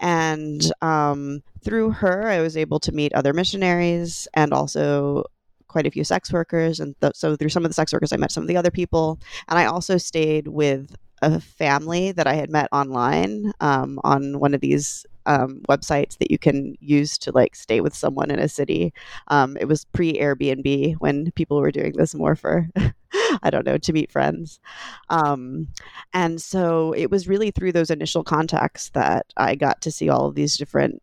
And 0.00 0.62
um, 0.82 1.42
through 1.64 1.90
her, 1.90 2.28
I 2.28 2.40
was 2.40 2.56
able 2.56 2.80
to 2.80 2.92
meet 2.92 3.12
other 3.14 3.32
missionaries 3.32 4.28
and 4.34 4.52
also 4.52 5.24
quite 5.68 5.86
a 5.86 5.90
few 5.90 6.04
sex 6.04 6.32
workers. 6.32 6.80
And 6.80 6.98
th- 7.00 7.14
so 7.16 7.36
through 7.36 7.48
some 7.48 7.64
of 7.64 7.70
the 7.70 7.74
sex 7.74 7.92
workers, 7.92 8.12
I 8.12 8.16
met 8.16 8.32
some 8.32 8.42
of 8.42 8.48
the 8.48 8.56
other 8.56 8.70
people. 8.70 9.18
And 9.48 9.58
I 9.58 9.66
also 9.66 9.98
stayed 9.98 10.48
with 10.48 10.94
a 11.22 11.40
family 11.40 12.12
that 12.12 12.26
I 12.26 12.34
had 12.34 12.50
met 12.50 12.68
online 12.72 13.52
um, 13.60 13.98
on 14.04 14.38
one 14.38 14.54
of 14.54 14.60
these 14.60 15.06
um, 15.24 15.60
websites 15.68 16.18
that 16.18 16.30
you 16.30 16.38
can 16.38 16.76
use 16.80 17.18
to 17.18 17.32
like 17.32 17.56
stay 17.56 17.80
with 17.80 17.94
someone 17.94 18.30
in 18.30 18.38
a 18.38 18.48
city. 18.48 18.92
Um, 19.28 19.56
it 19.56 19.66
was 19.66 19.84
pre 19.86 20.14
Airbnb 20.14 20.96
when 20.98 21.32
people 21.32 21.58
were 21.58 21.72
doing 21.72 21.94
this 21.96 22.14
more 22.14 22.36
for, 22.36 22.68
I 23.42 23.50
don't 23.50 23.66
know, 23.66 23.78
to 23.78 23.92
meet 23.92 24.10
friends. 24.10 24.60
Um, 25.08 25.68
and 26.12 26.40
so 26.40 26.92
it 26.92 27.10
was 27.10 27.28
really 27.28 27.50
through 27.50 27.72
those 27.72 27.90
initial 27.90 28.24
contacts 28.24 28.90
that 28.90 29.26
I 29.36 29.54
got 29.54 29.80
to 29.82 29.90
see 29.90 30.08
all 30.08 30.26
of 30.26 30.34
these 30.34 30.56
different 30.56 31.02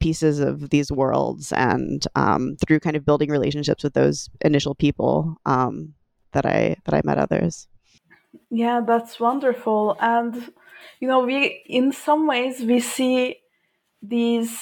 pieces 0.00 0.40
of 0.40 0.70
these 0.70 0.90
worlds 0.90 1.52
and 1.52 2.06
um, 2.16 2.56
through 2.56 2.80
kind 2.80 2.96
of 2.96 3.04
building 3.04 3.30
relationships 3.30 3.84
with 3.84 3.94
those 3.94 4.28
initial 4.40 4.74
people 4.74 5.36
um, 5.46 5.94
that 6.32 6.44
I 6.44 6.76
that 6.84 6.94
I 6.94 7.02
met 7.04 7.18
others. 7.18 7.68
Yeah, 8.50 8.80
that's 8.86 9.20
wonderful. 9.20 9.96
And 10.00 10.52
you 10.98 11.08
know, 11.08 11.24
we 11.24 11.62
in 11.66 11.92
some 11.92 12.26
ways 12.26 12.60
we 12.60 12.80
see 12.80 13.36
these 14.02 14.58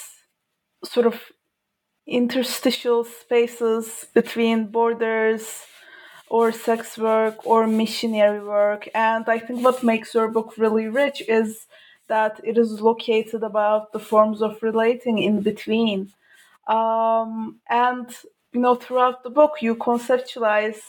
sort 0.84 1.06
of 1.06 1.20
interstitial 2.06 3.04
spaces 3.04 4.06
between 4.14 4.70
borders 4.70 5.62
or 6.30 6.52
sex 6.52 6.98
work 6.98 7.46
or 7.46 7.66
missionary 7.66 8.40
work. 8.40 8.88
And 8.94 9.24
I 9.28 9.38
think 9.38 9.64
what 9.64 9.82
makes 9.82 10.14
your 10.14 10.28
book 10.28 10.54
really 10.58 10.88
rich 10.88 11.22
is 11.28 11.66
that 12.08 12.40
it 12.44 12.58
is 12.58 12.80
located 12.80 13.42
about 13.42 13.92
the 13.92 13.98
forms 13.98 14.42
of 14.42 14.62
relating 14.62 15.18
in 15.18 15.42
between. 15.42 16.12
Um, 16.66 17.60
and, 17.68 18.08
you 18.52 18.60
know, 18.60 18.74
throughout 18.74 19.22
the 19.22 19.30
book, 19.30 19.54
you 19.60 19.74
conceptualize 19.76 20.80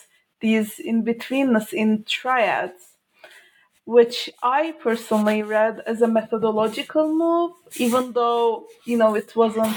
these 0.41 0.79
in 0.79 1.03
betweenness 1.03 1.73
in 1.73 2.03
triads 2.03 2.95
which 3.85 4.29
I 4.43 4.73
personally 4.73 5.41
read 5.41 5.81
as 5.87 6.03
a 6.03 6.07
methodological 6.07 7.11
move, 7.11 7.53
even 7.77 8.11
though 8.13 8.67
you 8.85 8.97
know 8.97 9.15
it 9.15 9.35
wasn't 9.35 9.75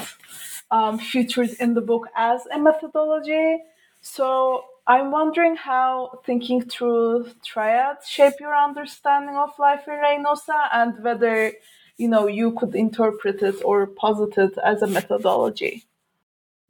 um, 0.70 0.98
featured 0.98 1.50
in 1.58 1.72
the 1.72 1.80
book 1.80 2.08
as 2.14 2.42
a 2.52 2.58
methodology. 2.58 3.56
So 4.02 4.64
I'm 4.86 5.10
wondering 5.10 5.56
how 5.56 6.20
thinking 6.24 6.62
through 6.62 7.30
triads 7.44 8.08
shape 8.08 8.34
your 8.40 8.56
understanding 8.56 9.36
of 9.36 9.50
life 9.58 9.86
in 9.86 9.94
Reynosa, 9.94 10.68
and 10.72 11.02
whether 11.02 11.52
you 11.96 12.08
know 12.08 12.26
you 12.26 12.52
could 12.52 12.74
interpret 12.74 13.42
it 13.42 13.62
or 13.64 13.86
posit 13.86 14.36
it 14.38 14.58
as 14.64 14.82
a 14.82 14.86
methodology. 14.86 15.84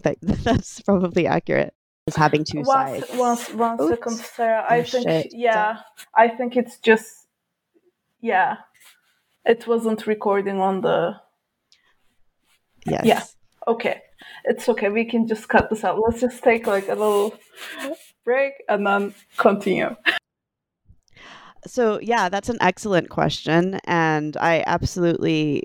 That, 0.02 0.18
that's 0.22 0.80
probably 0.82 1.26
accurate. 1.26 1.74
Is 2.06 2.16
having 2.16 2.44
two 2.44 2.62
one, 2.62 2.66
sides. 2.66 3.10
One, 3.14 3.38
one 3.56 3.88
second, 3.88 4.16
Sarah. 4.16 4.66
Oh, 4.68 4.74
I 4.74 4.82
think 4.82 5.08
shit. 5.08 5.32
yeah, 5.32 5.78
I 6.14 6.28
think 6.28 6.56
it's 6.56 6.78
just 6.78 7.22
yeah, 8.20 8.58
it 9.44 9.66
wasn't 9.66 10.06
recording 10.06 10.60
on 10.60 10.80
the. 10.80 11.20
Yes. 12.86 13.04
Yeah. 13.04 13.22
Okay. 13.66 14.02
It's 14.44 14.68
okay. 14.68 14.88
We 14.88 15.04
can 15.04 15.26
just 15.26 15.48
cut 15.48 15.70
this 15.70 15.84
out. 15.84 16.00
Let's 16.00 16.20
just 16.20 16.42
take 16.42 16.66
like 16.66 16.88
a 16.88 16.94
little 16.94 17.34
break 18.24 18.54
and 18.68 18.86
then 18.86 19.14
continue. 19.36 19.94
So, 21.66 22.00
yeah, 22.00 22.28
that's 22.28 22.48
an 22.48 22.58
excellent 22.60 23.08
question. 23.08 23.78
And 23.84 24.36
I 24.36 24.64
absolutely 24.66 25.62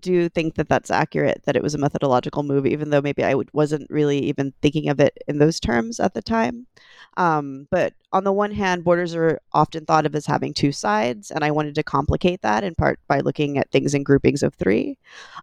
do 0.00 0.28
think 0.28 0.56
that 0.56 0.68
that's 0.68 0.90
accurate, 0.90 1.42
that 1.44 1.56
it 1.56 1.62
was 1.62 1.74
a 1.74 1.78
methodological 1.78 2.42
move, 2.42 2.66
even 2.66 2.90
though 2.90 3.00
maybe 3.00 3.22
I 3.22 3.34
wasn't 3.52 3.88
really 3.90 4.18
even 4.18 4.52
thinking 4.60 4.88
of 4.88 4.98
it 4.98 5.16
in 5.28 5.38
those 5.38 5.60
terms 5.60 6.00
at 6.00 6.14
the 6.14 6.22
time. 6.22 6.66
Um, 7.16 7.68
but 7.70 7.94
on 8.12 8.24
the 8.24 8.32
one 8.32 8.52
hand, 8.52 8.84
borders 8.84 9.14
are 9.14 9.38
often 9.52 9.84
thought 9.84 10.06
of 10.06 10.14
as 10.14 10.24
having 10.24 10.54
two 10.54 10.72
sides, 10.72 11.30
and 11.30 11.44
I 11.44 11.50
wanted 11.50 11.74
to 11.74 11.82
complicate 11.82 12.40
that 12.40 12.64
in 12.64 12.74
part 12.74 12.98
by 13.06 13.20
looking 13.20 13.58
at 13.58 13.70
things 13.70 13.92
in 13.92 14.02
groupings 14.02 14.42
of 14.42 14.54
three. 14.54 14.96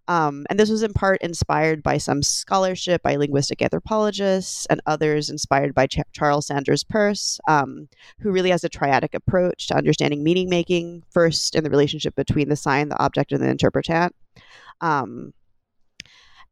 Um, 0.07 0.45
and 0.49 0.59
this 0.59 0.69
was 0.69 0.81
in 0.81 0.93
part 0.93 1.21
inspired 1.21 1.83
by 1.83 1.99
some 1.99 2.23
scholarship 2.23 3.03
by 3.03 3.17
linguistic 3.17 3.61
anthropologists 3.61 4.65
and 4.65 4.81
others 4.87 5.29
inspired 5.29 5.75
by 5.75 5.85
Ch- 5.85 5.99
Charles 6.11 6.47
Sanders 6.47 6.83
Peirce, 6.83 7.39
um, 7.47 7.87
who 8.19 8.31
really 8.31 8.49
has 8.49 8.63
a 8.63 8.69
triadic 8.69 9.13
approach 9.13 9.67
to 9.67 9.77
understanding 9.77 10.23
meaning 10.23 10.49
making, 10.49 11.03
first 11.11 11.55
in 11.55 11.63
the 11.63 11.69
relationship 11.69 12.15
between 12.15 12.49
the 12.49 12.55
sign, 12.55 12.89
the 12.89 13.03
object, 13.03 13.31
and 13.31 13.43
the 13.43 13.49
interpretant. 13.49 14.15
Um, 14.81 15.33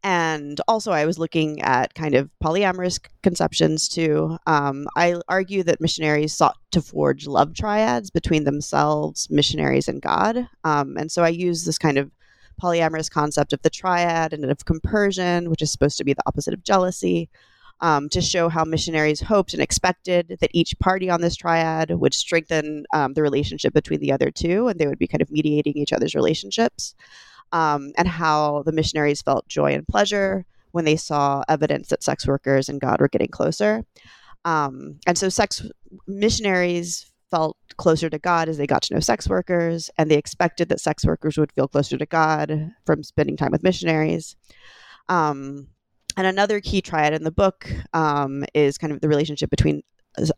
and 0.03 0.59
also, 0.67 0.91
I 0.91 1.05
was 1.05 1.17
looking 1.17 1.61
at 1.61 1.93
kind 1.93 2.13
of 2.13 2.29
polyamorous 2.43 2.99
conceptions 3.21 3.87
too. 3.87 4.37
Um, 4.45 4.85
I 4.97 5.15
argue 5.29 5.63
that 5.63 5.79
missionaries 5.79 6.33
sought 6.33 6.57
to 6.71 6.81
forge 6.81 7.25
love 7.25 7.53
triads 7.53 8.09
between 8.09 8.43
themselves, 8.43 9.29
missionaries, 9.29 9.87
and 9.87 10.01
God. 10.01 10.49
Um, 10.65 10.97
and 10.97 11.09
so 11.09 11.23
I 11.23 11.29
use 11.29 11.63
this 11.63 11.77
kind 11.77 11.97
of 11.97 12.11
polyamorous 12.61 13.09
concept 13.09 13.53
of 13.53 13.61
the 13.61 13.69
triad 13.69 14.33
and 14.33 14.43
of 14.43 14.65
compersion, 14.65 15.49
which 15.49 15.61
is 15.61 15.71
supposed 15.71 15.97
to 15.99 16.03
be 16.03 16.13
the 16.13 16.23
opposite 16.25 16.53
of 16.53 16.65
jealousy, 16.65 17.29
um, 17.79 18.09
to 18.09 18.19
show 18.19 18.49
how 18.49 18.65
missionaries 18.65 19.21
hoped 19.21 19.53
and 19.53 19.63
expected 19.63 20.37
that 20.41 20.51
each 20.53 20.77
party 20.79 21.09
on 21.09 21.21
this 21.21 21.37
triad 21.37 21.91
would 21.91 22.13
strengthen 22.13 22.85
um, 22.93 23.13
the 23.13 23.21
relationship 23.21 23.73
between 23.73 24.01
the 24.01 24.11
other 24.11 24.31
two, 24.31 24.67
and 24.67 24.79
they 24.79 24.87
would 24.87 24.99
be 24.99 25.07
kind 25.07 25.21
of 25.21 25.31
mediating 25.31 25.77
each 25.77 25.93
other's 25.93 26.13
relationships 26.13 26.93
um, 27.53 27.93
and 27.97 28.07
how 28.07 28.63
the 28.65 28.73
missionaries 28.73 29.21
felt 29.21 29.47
joy 29.47 29.73
and 29.73 29.87
pleasure 29.87 30.45
when 30.71 30.85
they 30.85 30.95
saw 30.95 31.43
evidence 31.47 31.89
that 31.89 32.03
sex 32.03 32.27
workers 32.27 32.67
and 32.67 32.81
God 32.81 32.99
were 32.99 33.07
getting 33.07 33.29
closer. 33.29 33.85
Um, 34.43 34.99
and 35.07 35.17
so, 35.17 35.29
sex 35.29 35.65
missionaries 36.07 37.09
felt 37.31 37.57
closer 37.77 38.09
to 38.09 38.19
God 38.19 38.49
as 38.49 38.57
they 38.57 38.67
got 38.67 38.81
to 38.83 38.93
know 38.93 38.99
sex 38.99 39.29
workers, 39.29 39.89
and 39.97 40.11
they 40.11 40.17
expected 40.17 40.69
that 40.69 40.81
sex 40.81 41.05
workers 41.05 41.37
would 41.37 41.51
feel 41.53 41.67
closer 41.67 41.97
to 41.97 42.05
God 42.05 42.71
from 42.85 43.03
spending 43.03 43.37
time 43.37 43.51
with 43.51 43.63
missionaries. 43.63 44.35
Um, 45.07 45.67
and 46.17 46.27
another 46.27 46.59
key 46.59 46.81
triad 46.81 47.13
in 47.13 47.23
the 47.23 47.31
book 47.31 47.69
um, 47.93 48.45
is 48.53 48.77
kind 48.77 48.93
of 48.93 49.01
the 49.01 49.07
relationship 49.07 49.49
between 49.49 49.83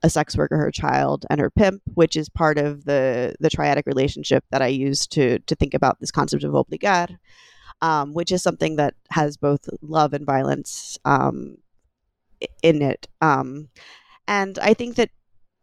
a 0.03 0.09
sex 0.09 0.37
worker, 0.37 0.57
her 0.57 0.71
child, 0.71 1.25
and 1.29 1.39
her 1.41 1.49
pimp, 1.49 1.81
which 1.93 2.15
is 2.15 2.29
part 2.29 2.57
of 2.57 2.85
the 2.85 3.35
the 3.39 3.49
triadic 3.49 3.85
relationship 3.85 4.43
that 4.51 4.61
I 4.61 4.67
use 4.67 5.07
to 5.07 5.39
to 5.39 5.55
think 5.55 5.73
about 5.73 5.99
this 5.99 6.11
concept 6.11 6.43
of 6.43 6.53
obligar. 6.53 7.17
um, 7.81 8.13
which 8.13 8.31
is 8.31 8.41
something 8.43 8.77
that 8.77 8.95
has 9.11 9.37
both 9.37 9.69
love 9.81 10.13
and 10.13 10.25
violence 10.25 10.97
um, 11.05 11.57
in 12.63 12.81
it. 12.81 13.07
Um, 13.21 13.69
and 14.27 14.57
I 14.59 14.73
think 14.73 14.95
that 14.95 15.09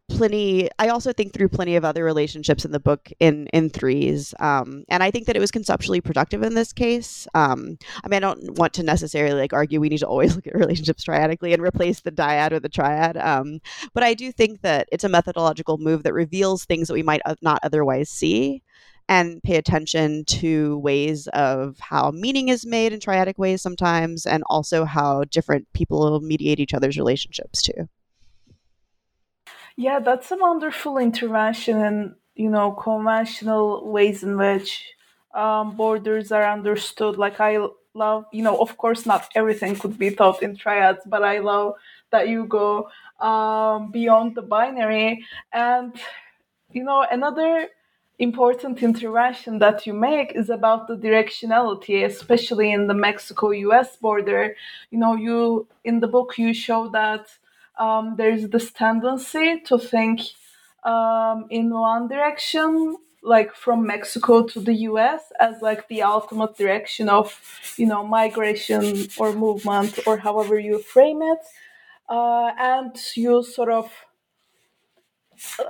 plenty 0.08 0.68
i 0.78 0.88
also 0.88 1.12
think 1.12 1.32
through 1.32 1.48
plenty 1.48 1.76
of 1.76 1.84
other 1.84 2.04
relationships 2.04 2.64
in 2.64 2.72
the 2.72 2.80
book 2.80 3.10
in 3.20 3.46
in 3.48 3.70
threes. 3.70 4.34
Um, 4.40 4.84
and 4.88 5.02
i 5.02 5.10
think 5.10 5.26
that 5.26 5.36
it 5.36 5.40
was 5.40 5.50
conceptually 5.50 6.00
productive 6.00 6.42
in 6.42 6.54
this 6.54 6.72
case. 6.72 7.26
Um, 7.34 7.78
i 8.04 8.08
mean 8.08 8.18
i 8.18 8.20
don't 8.20 8.58
want 8.58 8.74
to 8.74 8.82
necessarily 8.82 9.40
like 9.40 9.52
argue 9.52 9.80
we 9.80 9.88
need 9.88 9.98
to 9.98 10.06
always 10.06 10.34
look 10.36 10.46
at 10.46 10.54
relationships 10.54 11.04
triadically 11.04 11.52
and 11.52 11.62
replace 11.62 12.00
the 12.00 12.12
dyad 12.12 12.52
or 12.52 12.60
the 12.60 12.68
triad. 12.68 13.16
Um, 13.16 13.60
but 13.94 14.02
i 14.02 14.14
do 14.14 14.32
think 14.32 14.62
that 14.62 14.88
it's 14.92 15.04
a 15.04 15.08
methodological 15.08 15.78
move 15.78 16.02
that 16.02 16.14
reveals 16.14 16.64
things 16.64 16.88
that 16.88 16.94
we 16.94 17.02
might 17.02 17.22
not 17.40 17.60
otherwise 17.62 18.08
see 18.10 18.62
and 19.08 19.42
pay 19.42 19.56
attention 19.56 20.24
to 20.24 20.78
ways 20.78 21.26
of 21.28 21.78
how 21.80 22.10
meaning 22.12 22.48
is 22.48 22.64
made 22.64 22.92
in 22.92 23.00
triadic 23.00 23.38
ways 23.38 23.60
sometimes 23.60 24.26
and 24.26 24.42
also 24.48 24.84
how 24.84 25.24
different 25.24 25.66
people 25.72 26.20
mediate 26.20 26.60
each 26.60 26.74
other's 26.74 26.96
relationships 26.96 27.62
too 27.62 27.88
yeah, 29.76 29.98
that's 30.00 30.30
a 30.30 30.36
wonderful 30.36 30.98
intervention 30.98 31.80
in 31.84 32.14
you 32.34 32.50
know 32.50 32.72
conventional 32.72 33.90
ways 33.90 34.22
in 34.22 34.36
which 34.36 34.92
um, 35.34 35.76
borders 35.76 36.32
are 36.32 36.44
understood. 36.44 37.16
Like 37.16 37.40
I 37.40 37.58
love, 37.94 38.24
you 38.32 38.42
know, 38.42 38.56
of 38.60 38.76
course, 38.76 39.06
not 39.06 39.28
everything 39.34 39.76
could 39.76 39.98
be 39.98 40.10
taught 40.10 40.42
in 40.42 40.56
triads, 40.56 41.00
but 41.06 41.22
I 41.22 41.38
love 41.38 41.74
that 42.10 42.28
you 42.28 42.46
go 42.46 42.88
um, 43.20 43.90
beyond 43.90 44.34
the 44.34 44.42
binary. 44.42 45.24
And 45.52 45.94
you 46.72 46.84
know, 46.84 47.06
another 47.10 47.68
important 48.18 48.82
intervention 48.82 49.58
that 49.58 49.86
you 49.86 49.92
make 49.92 50.32
is 50.34 50.48
about 50.50 50.86
the 50.86 50.96
directionality, 50.96 52.04
especially 52.04 52.72
in 52.72 52.86
the 52.86 52.94
Mexico-U.S. 52.94 53.96
border. 53.96 54.54
You 54.90 54.98
know, 54.98 55.16
you 55.16 55.66
in 55.84 56.00
the 56.00 56.08
book 56.08 56.38
you 56.38 56.54
show 56.54 56.88
that 56.90 57.26
um, 57.78 58.14
there's 58.16 58.48
this 58.48 58.70
tendency 58.72 59.60
to 59.66 59.78
think 59.78 60.20
um, 60.84 61.46
in 61.50 61.70
one 61.70 62.08
direction 62.08 62.96
like 63.24 63.54
from 63.54 63.86
mexico 63.86 64.42
to 64.42 64.60
the 64.60 64.74
us 64.74 65.22
as 65.38 65.62
like 65.62 65.86
the 65.88 66.02
ultimate 66.02 66.56
direction 66.56 67.08
of 67.08 67.40
you 67.76 67.86
know 67.86 68.04
migration 68.04 69.06
or 69.16 69.32
movement 69.32 69.98
or 70.06 70.16
however 70.18 70.58
you 70.58 70.78
frame 70.80 71.22
it. 71.22 71.38
Uh, 72.08 72.50
and 72.58 72.96
you 73.16 73.42
sort 73.44 73.70
of 73.70 73.90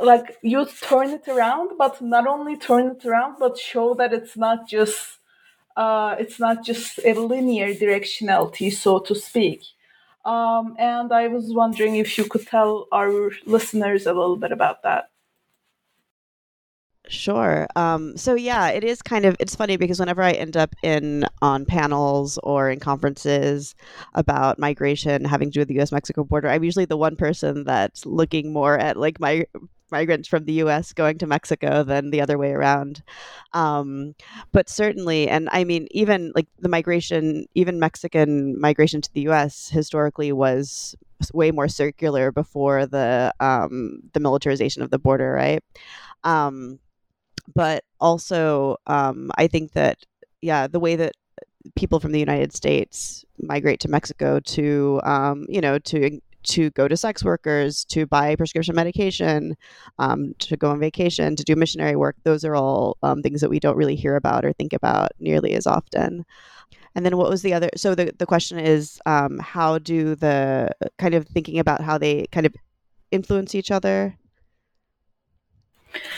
like 0.02 0.36
you 0.42 0.66
turn 0.82 1.10
it 1.10 1.26
around 1.28 1.76
but 1.78 2.00
not 2.02 2.26
only 2.26 2.56
turn 2.56 2.88
it 2.88 3.04
around 3.04 3.36
but 3.38 3.56
show 3.58 3.94
that 3.94 4.12
it's 4.12 4.36
not 4.36 4.68
just 4.68 5.18
uh, 5.76 6.14
it's 6.18 6.38
not 6.38 6.64
just 6.64 6.98
a 7.04 7.14
linear 7.14 7.74
directionality 7.74 8.72
so 8.72 8.98
to 8.98 9.14
speak 9.14 9.62
um, 10.24 10.76
and 10.78 11.12
I 11.12 11.28
was 11.28 11.52
wondering 11.52 11.96
if 11.96 12.16
you 12.16 12.24
could 12.24 12.46
tell 12.46 12.86
our 12.92 13.32
listeners 13.46 14.06
a 14.06 14.12
little 14.12 14.36
bit 14.36 14.52
about 14.52 14.82
that. 14.82 15.08
Sure. 17.08 17.66
Um, 17.74 18.16
so 18.16 18.34
yeah, 18.34 18.68
it 18.68 18.84
is 18.84 19.02
kind 19.02 19.24
of 19.24 19.36
it's 19.40 19.56
funny 19.56 19.76
because 19.76 19.98
whenever 19.98 20.22
I 20.22 20.32
end 20.32 20.56
up 20.56 20.74
in 20.82 21.26
on 21.42 21.66
panels 21.66 22.38
or 22.44 22.70
in 22.70 22.78
conferences 22.78 23.74
about 24.14 24.58
migration 24.58 25.24
having 25.24 25.50
to 25.50 25.52
do 25.52 25.60
with 25.60 25.68
the 25.68 25.74
U.S. 25.74 25.92
Mexico 25.92 26.22
border, 26.22 26.48
I'm 26.48 26.62
usually 26.62 26.84
the 26.84 26.96
one 26.96 27.16
person 27.16 27.64
that's 27.64 28.06
looking 28.06 28.52
more 28.52 28.78
at 28.78 28.96
like 28.96 29.18
my 29.18 29.46
migrants 29.90 30.28
from 30.28 30.44
the 30.44 30.54
U.S. 30.54 30.92
going 30.92 31.18
to 31.18 31.26
Mexico 31.26 31.82
than 31.82 32.10
the 32.10 32.20
other 32.20 32.38
way 32.38 32.52
around. 32.52 33.02
Um, 33.54 34.14
but 34.52 34.68
certainly, 34.68 35.28
and 35.28 35.48
I 35.52 35.64
mean, 35.64 35.88
even 35.90 36.32
like 36.34 36.48
the 36.58 36.68
migration, 36.68 37.46
even 37.54 37.78
Mexican 37.78 38.60
migration 38.60 39.00
to 39.02 39.12
the 39.12 39.22
U.S. 39.22 39.68
historically 39.68 40.32
was 40.32 40.96
way 41.32 41.50
more 41.50 41.68
circular 41.68 42.32
before 42.32 42.86
the 42.86 43.32
um, 43.40 44.00
the 44.12 44.20
militarization 44.20 44.82
of 44.82 44.90
the 44.90 44.98
border, 44.98 45.32
right? 45.32 45.62
Um, 46.24 46.78
but 47.54 47.84
also, 48.00 48.76
um, 48.86 49.30
I 49.36 49.46
think 49.46 49.72
that 49.72 49.98
yeah, 50.40 50.66
the 50.66 50.80
way 50.80 50.96
that 50.96 51.12
people 51.76 52.00
from 52.00 52.12
the 52.12 52.18
United 52.18 52.52
States 52.52 53.24
migrate 53.38 53.80
to 53.80 53.88
Mexico 53.88 54.40
to, 54.40 55.00
um, 55.04 55.46
you 55.48 55.60
know, 55.60 55.78
to 55.78 56.20
to 56.44 56.70
go 56.70 56.88
to 56.88 56.96
sex 56.96 57.24
workers, 57.24 57.84
to 57.86 58.06
buy 58.06 58.36
prescription 58.36 58.74
medication, 58.74 59.56
um, 59.98 60.34
to 60.38 60.56
go 60.56 60.70
on 60.70 60.80
vacation, 60.80 61.36
to 61.36 61.44
do 61.44 61.56
missionary 61.56 61.96
work. 61.96 62.16
Those 62.24 62.44
are 62.44 62.54
all 62.54 62.96
um, 63.02 63.22
things 63.22 63.40
that 63.40 63.50
we 63.50 63.60
don't 63.60 63.76
really 63.76 63.96
hear 63.96 64.16
about 64.16 64.44
or 64.44 64.52
think 64.52 64.72
about 64.72 65.12
nearly 65.18 65.54
as 65.54 65.66
often. 65.66 66.24
And 66.94 67.06
then 67.06 67.16
what 67.16 67.30
was 67.30 67.42
the 67.42 67.54
other? 67.54 67.70
So 67.76 67.94
the, 67.94 68.12
the 68.18 68.26
question 68.26 68.58
is 68.58 69.00
um, 69.06 69.38
how 69.38 69.78
do 69.78 70.14
the 70.14 70.70
kind 70.98 71.14
of 71.14 71.26
thinking 71.26 71.58
about 71.58 71.80
how 71.80 71.98
they 71.98 72.26
kind 72.32 72.46
of 72.46 72.54
influence 73.10 73.54
each 73.54 73.70
other? 73.70 74.16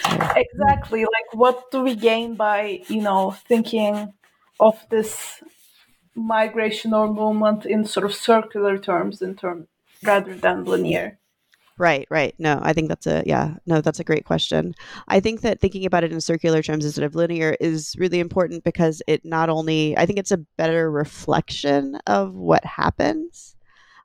Exactly. 0.07 1.01
Like, 1.03 1.35
what 1.35 1.71
do 1.71 1.83
we 1.83 1.95
gain 1.95 2.35
by, 2.35 2.83
you 2.89 3.03
know, 3.03 3.33
thinking 3.33 4.13
of 4.61 4.79
this 4.91 5.43
migration 6.15 6.95
or 6.95 7.13
movement 7.13 7.67
in 7.67 7.85
sort 7.85 8.07
of 8.07 8.15
circular 8.15 8.79
terms 8.79 9.21
in 9.21 9.35
terms 9.35 9.67
rather 10.05 10.35
than 10.35 10.65
linear. 10.65 11.19
Right, 11.77 12.07
right. 12.09 12.35
No, 12.39 12.61
I 12.63 12.73
think 12.73 12.89
that's 12.89 13.07
a 13.07 13.25
yeah, 13.27 13.55
no, 13.67 13.81
that's 13.81 13.99
a 13.99 14.05
great 14.05 14.25
question. 14.25 14.75
I 15.09 15.19
think 15.19 15.41
that 15.41 15.61
thinking 15.61 15.85
about 15.85 16.05
it 16.05 16.13
in 16.13 16.21
circular 16.21 16.63
terms 16.63 16.85
instead 16.85 17.05
of 17.05 17.17
linear 17.17 17.57
is 17.61 17.97
really 17.99 18.21
important 18.21 18.63
because 18.63 19.03
it 19.09 19.25
not 19.25 19.49
only 19.49 19.97
I 19.99 20.07
think 20.07 20.21
it's 20.21 20.31
a 20.31 20.45
better 20.57 20.89
reflection 20.91 21.97
of 22.07 22.35
what 22.35 22.65
happens, 22.65 23.57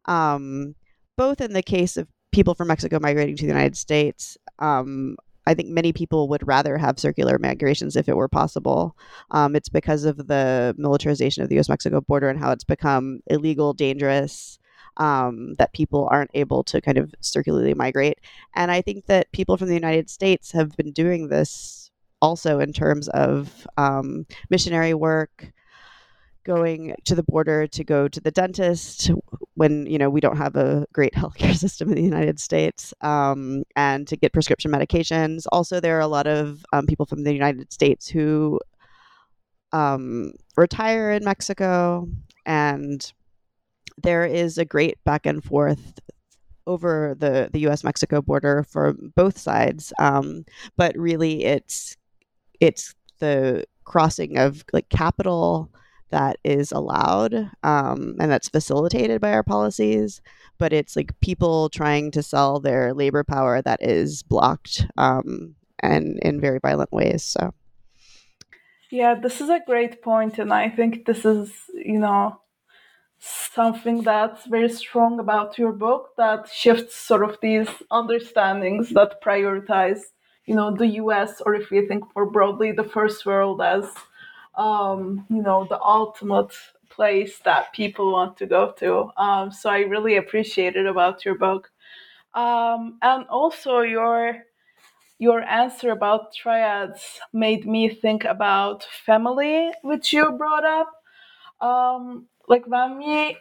um, 0.06 0.74
both 1.16 1.42
in 1.42 1.54
the 1.54 1.62
case 1.62 1.96
of 1.96 2.08
people 2.32 2.56
from 2.56 2.70
Mexico 2.70 3.00
migrating 3.00 3.36
to 3.36 3.44
the 3.44 3.54
United 3.54 3.78
States. 3.78 4.38
Um, 4.58 5.16
I 5.46 5.54
think 5.56 5.70
many 5.70 5.94
people 5.94 6.28
would 6.30 6.48
rather 6.48 6.78
have 6.78 7.00
circular 7.00 7.40
migrations 7.40 7.96
if 7.96 8.08
it 8.08 8.16
were 8.16 8.28
possible. 8.28 8.96
Um, 9.32 9.56
it's 9.56 9.70
because 9.70 10.06
of 10.06 10.28
the 10.28 10.76
militarization 10.78 11.42
of 11.42 11.50
the 11.50 11.56
U.S. 11.56 11.70
Mexico 11.70 12.02
border 12.02 12.30
and 12.30 12.40
how 12.40 12.52
it's 12.52 12.64
become 12.64 13.22
illegal, 13.28 13.74
dangerous, 13.74 14.59
um, 15.00 15.56
that 15.56 15.74
people 15.74 16.08
aren't 16.12 16.32
able 16.34 16.64
to 16.66 16.82
kind 16.82 16.98
of 16.98 17.14
circularly 17.22 17.74
migrate. 17.74 18.20
And 18.56 18.70
I 18.70 18.82
think 18.82 19.06
that 19.08 19.32
people 19.32 19.58
from 19.58 19.70
the 19.70 19.74
United 19.74 20.10
States 20.10 20.52
have 20.52 20.76
been 20.76 20.92
doing 20.92 21.30
this 21.30 21.90
also 22.22 22.60
in 22.60 22.74
terms 22.74 23.08
of 23.10 23.66
um, 23.78 24.26
missionary 24.50 24.94
work, 24.94 25.52
going 26.46 26.96
to 27.06 27.16
the 27.16 27.24
border 27.24 27.68
to 27.68 27.84
go 27.84 28.08
to 28.08 28.20
the 28.20 28.32
dentist 28.32 29.12
when 29.56 29.86
you 29.86 29.98
know 29.98 30.10
we 30.10 30.22
don't 30.22 30.38
have 30.38 30.56
a 30.56 30.86
great 30.94 31.14
healthcare 31.22 31.56
system 31.56 31.90
in 31.90 31.96
the 31.96 32.02
United 32.02 32.40
States, 32.40 32.94
um, 33.02 33.64
and 33.76 34.08
to 34.08 34.18
get 34.18 34.34
prescription 34.34 34.72
medications. 34.72 35.46
Also, 35.52 35.80
there 35.80 35.98
are 35.98 36.02
a 36.02 36.08
lot 36.08 36.28
of 36.28 36.66
um, 36.74 36.86
people 36.86 37.06
from 37.06 37.24
the 37.24 37.34
United 37.34 37.72
States 37.72 38.08
who 38.08 38.60
um, 39.72 40.34
retire 40.58 41.12
in 41.12 41.24
Mexico 41.24 42.08
and 42.46 43.14
there 44.04 44.26
is 44.26 44.58
a 44.58 44.66
great 44.66 45.04
back 45.04 45.26
and 45.26 45.44
forth 45.44 46.00
over 46.68 47.16
the 47.18 47.50
the 47.52 47.60
U.S. 47.62 47.84
Mexico 47.84 48.22
border 48.22 48.64
for 48.64 48.94
both 49.16 49.38
sides, 49.38 49.92
um, 50.00 50.46
but 50.78 50.96
really 50.98 51.44
it's 51.44 51.98
it's 52.60 52.96
the 53.20 53.66
crossing 53.84 54.38
of 54.38 54.64
like 54.72 54.88
capital 54.90 55.72
that 56.12 56.38
is 56.44 56.72
allowed 56.72 57.34
um, 57.64 58.16
and 58.20 58.32
that's 58.32 58.50
facilitated 58.50 59.22
by 59.22 59.32
our 59.32 59.44
policies 59.44 60.22
but 60.58 60.74
it's 60.74 60.96
like 60.96 61.20
people 61.22 61.70
trying 61.70 62.12
to 62.12 62.24
sell 62.24 62.60
their 62.60 62.94
labor 62.94 63.24
power 63.24 63.62
that 63.62 63.82
is 63.82 64.24
blocked 64.24 64.86
um, 64.98 65.56
and 65.82 66.20
in 66.22 66.42
very 66.42 66.60
violent 66.60 66.92
ways 66.92 67.24
so 67.24 67.54
yeah 68.92 69.16
this 69.16 69.40
is 69.42 69.50
a 69.50 69.62
great 69.66 70.02
point 70.02 70.40
and 70.40 70.54
i 70.54 70.70
think 70.70 71.06
this 71.06 71.26
is 71.26 71.52
you 71.74 72.00
know 72.00 72.40
something 73.20 74.02
that's 74.04 74.46
very 74.46 74.70
strong 74.70 75.20
about 75.20 75.58
your 75.58 75.72
book 75.74 76.12
that 76.18 76.48
shifts 76.50 76.96
sort 76.96 77.24
of 77.24 77.38
these 77.42 77.68
understandings 77.92 78.90
that 78.92 79.22
prioritize 79.22 80.00
you 80.46 80.56
know 80.56 80.76
the 80.76 80.88
us 80.88 81.42
or 81.46 81.54
if 81.56 81.70
we 81.70 81.86
think 81.88 82.04
more 82.16 82.26
broadly 82.30 82.72
the 82.72 82.84
first 82.84 83.26
world 83.26 83.62
as 83.62 83.86
um, 84.58 85.26
you 85.30 85.42
know 85.42 85.66
the 85.70 85.82
ultimate 85.82 86.52
place 86.90 87.40
that 87.40 87.72
people 87.74 88.12
want 88.12 88.38
to 88.38 88.46
go 88.46 88.74
to. 88.80 89.10
Um, 89.18 89.52
so 89.52 89.70
i 89.70 89.80
really 89.82 90.18
appreciate 90.18 90.76
it 90.76 90.86
about 90.86 91.24
your 91.24 91.36
book. 91.36 91.72
Um, 92.36 92.98
and 93.02 93.26
also 93.28 93.82
your 93.82 94.44
your 95.20 95.42
answer 95.44 95.92
about 95.92 96.34
triads 96.34 97.20
made 97.34 97.66
me 97.68 97.90
think 97.90 98.24
about 98.24 98.84
family 99.06 99.72
which 99.84 100.14
you 100.14 100.32
brought 100.34 100.66
up. 100.66 100.90
Um, 101.62 102.28
like 102.50 102.66
when 102.68 102.98
we 102.98 103.38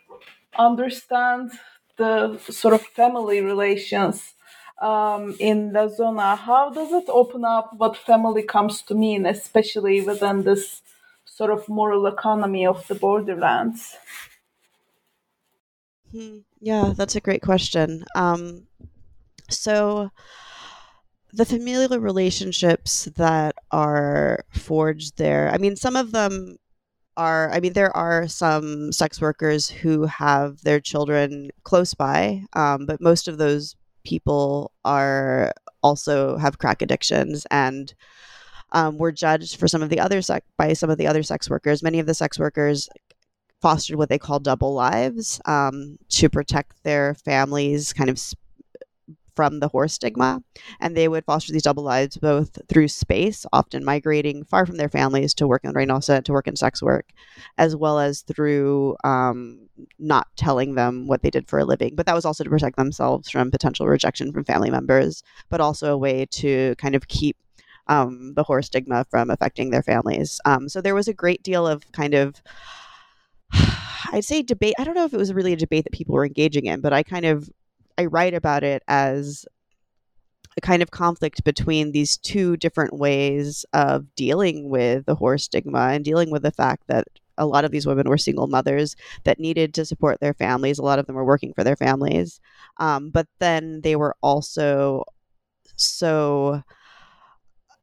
understand 0.58 1.52
the 1.96 2.38
sort 2.38 2.74
of 2.74 2.82
family 2.82 3.40
relations 3.40 4.34
um, 4.80 5.34
in 5.40 5.72
the 5.72 5.88
zona, 5.88 6.36
how 6.36 6.70
does 6.70 6.92
it 6.92 7.06
open 7.08 7.44
up 7.44 7.72
what 7.76 7.96
family 7.96 8.42
comes 8.42 8.82
to 8.82 8.94
mean, 8.94 9.26
especially 9.26 10.00
within 10.00 10.42
this 10.44 10.82
sort 11.24 11.50
of 11.50 11.68
moral 11.68 12.06
economy 12.06 12.66
of 12.66 12.86
the 12.88 12.94
borderlands? 12.94 13.96
Hmm, 16.12 16.38
yeah, 16.60 16.92
that's 16.96 17.16
a 17.16 17.20
great 17.20 17.42
question. 17.42 18.04
Um, 18.14 18.66
so, 19.50 20.10
the 21.32 21.44
familial 21.44 21.98
relationships 22.00 23.04
that 23.16 23.54
are 23.70 24.44
forged 24.52 25.18
there, 25.18 25.50
I 25.52 25.58
mean, 25.58 25.76
some 25.76 25.96
of 25.96 26.12
them 26.12 26.56
are, 27.18 27.50
I 27.52 27.60
mean, 27.60 27.74
there 27.74 27.94
are 27.94 28.28
some 28.28 28.92
sex 28.92 29.20
workers 29.20 29.68
who 29.68 30.04
have 30.06 30.62
their 30.62 30.80
children 30.80 31.50
close 31.64 31.92
by, 31.92 32.44
um, 32.54 32.86
but 32.86 33.00
most 33.00 33.28
of 33.28 33.36
those 33.36 33.76
people 34.04 34.72
are 34.84 35.52
also 35.82 36.36
have 36.38 36.58
crack 36.58 36.80
addictions 36.80 37.46
and 37.50 37.92
um, 38.72 38.98
were 38.98 39.12
judged 39.12 39.58
for 39.58 39.68
some 39.68 39.82
of 39.82 39.90
the 39.90 40.00
other 40.00 40.22
sex 40.22 40.46
by 40.56 40.72
some 40.72 40.90
of 40.90 40.98
the 40.98 41.06
other 41.06 41.22
sex 41.22 41.50
workers. 41.50 41.82
Many 41.82 41.98
of 41.98 42.06
the 42.06 42.14
sex 42.14 42.38
workers 42.38 42.88
fostered 43.60 43.96
what 43.96 44.08
they 44.08 44.18
call 44.18 44.38
double 44.38 44.72
lives 44.72 45.40
um, 45.44 45.98
to 46.10 46.28
protect 46.28 46.82
their 46.84 47.14
families 47.14 47.92
kind 47.92 48.08
of 48.08 48.20
from 49.38 49.60
the 49.60 49.70
whore 49.70 49.88
stigma. 49.88 50.42
And 50.80 50.96
they 50.96 51.06
would 51.06 51.24
foster 51.24 51.52
these 51.52 51.62
double 51.62 51.84
lives 51.84 52.16
both 52.16 52.58
through 52.68 52.88
space, 52.88 53.46
often 53.52 53.84
migrating 53.84 54.42
far 54.42 54.66
from 54.66 54.78
their 54.78 54.88
families 54.88 55.32
to 55.34 55.46
work 55.46 55.62
in 55.62 55.74
Reynosa, 55.74 56.24
to 56.24 56.32
work 56.32 56.48
in 56.48 56.56
sex 56.56 56.82
work, 56.82 57.12
as 57.56 57.76
well 57.76 58.00
as 58.00 58.22
through 58.22 58.96
um, 59.04 59.68
not 60.00 60.26
telling 60.34 60.74
them 60.74 61.06
what 61.06 61.22
they 61.22 61.30
did 61.30 61.48
for 61.48 61.60
a 61.60 61.64
living. 61.64 61.94
But 61.94 62.06
that 62.06 62.16
was 62.16 62.24
also 62.24 62.42
to 62.42 62.50
protect 62.50 62.76
themselves 62.76 63.30
from 63.30 63.52
potential 63.52 63.86
rejection 63.86 64.32
from 64.32 64.44
family 64.44 64.70
members, 64.70 65.22
but 65.50 65.60
also 65.60 65.92
a 65.92 65.96
way 65.96 66.26
to 66.32 66.74
kind 66.76 66.96
of 66.96 67.06
keep 67.06 67.36
um, 67.86 68.34
the 68.34 68.42
whore 68.42 68.64
stigma 68.64 69.06
from 69.08 69.30
affecting 69.30 69.70
their 69.70 69.84
families. 69.84 70.40
Um, 70.46 70.68
so 70.68 70.80
there 70.80 70.96
was 70.96 71.06
a 71.06 71.14
great 71.14 71.44
deal 71.44 71.64
of 71.64 71.84
kind 71.92 72.14
of 72.14 72.42
I'd 74.12 74.24
say 74.24 74.42
debate. 74.42 74.74
I 74.80 74.84
don't 74.84 74.94
know 74.96 75.04
if 75.04 75.14
it 75.14 75.18
was 75.18 75.32
really 75.32 75.52
a 75.52 75.56
debate 75.56 75.84
that 75.84 75.92
people 75.92 76.16
were 76.16 76.26
engaging 76.26 76.66
in, 76.66 76.80
but 76.80 76.92
I 76.92 77.04
kind 77.04 77.24
of 77.24 77.48
I 77.98 78.06
write 78.06 78.32
about 78.32 78.62
it 78.62 78.82
as 78.88 79.44
a 80.56 80.60
kind 80.60 80.82
of 80.82 80.90
conflict 80.90 81.44
between 81.44 81.92
these 81.92 82.16
two 82.16 82.56
different 82.56 82.94
ways 82.94 83.66
of 83.72 84.14
dealing 84.14 84.70
with 84.70 85.06
the 85.06 85.16
whore 85.16 85.40
stigma 85.40 85.88
and 85.90 86.04
dealing 86.04 86.30
with 86.30 86.42
the 86.42 86.52
fact 86.52 86.84
that 86.86 87.06
a 87.36 87.46
lot 87.46 87.64
of 87.64 87.70
these 87.70 87.86
women 87.86 88.08
were 88.08 88.18
single 88.18 88.46
mothers 88.46 88.96
that 89.24 89.38
needed 89.38 89.74
to 89.74 89.84
support 89.84 90.18
their 90.20 90.34
families. 90.34 90.78
A 90.78 90.82
lot 90.82 90.98
of 90.98 91.06
them 91.06 91.14
were 91.14 91.24
working 91.24 91.52
for 91.54 91.62
their 91.64 91.76
families, 91.76 92.40
um, 92.78 93.10
but 93.10 93.26
then 93.38 93.80
they 93.82 93.94
were 93.94 94.16
also 94.22 95.04
so 95.76 96.62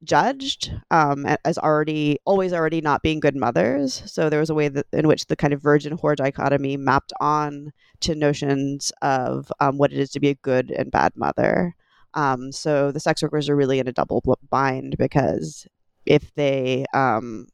judged 0.06 0.72
um, 0.92 1.26
as 1.44 1.58
already 1.58 2.20
always 2.26 2.54
already 2.54 2.82
not 2.82 3.02
being 3.02 3.20
good 3.20 3.36
mothers. 3.36 4.04
So 4.06 4.30
there 4.30 4.40
was 4.40 4.50
a 4.50 4.56
way 4.56 4.68
that 4.70 4.86
in 4.94 5.08
which 5.08 5.26
the 5.26 5.36
kind 5.36 5.54
of 5.54 5.62
virgin 5.62 5.98
whore 5.98 6.16
dichotomy 6.16 6.78
mapped 6.78 7.14
on 7.20 7.74
to 8.02 8.16
notions 8.16 8.92
of 9.02 9.52
um, 9.60 9.78
what 9.78 9.92
it 9.92 10.00
is 10.00 10.12
to 10.12 10.20
be 10.20 10.30
a 10.30 10.36
good 10.36 10.72
and 10.72 10.92
bad 10.92 11.14
mother. 11.16 11.76
Um, 12.14 12.52
so 12.52 12.92
the 12.92 13.00
sex 13.00 13.22
workers 13.22 13.50
are 13.50 13.56
really 13.56 13.80
in 13.80 13.88
a 13.88 13.92
double 13.92 14.24
bind 14.50 14.98
because 14.98 15.68
if 16.06 16.34
they 16.36 16.86
um, 16.94 17.48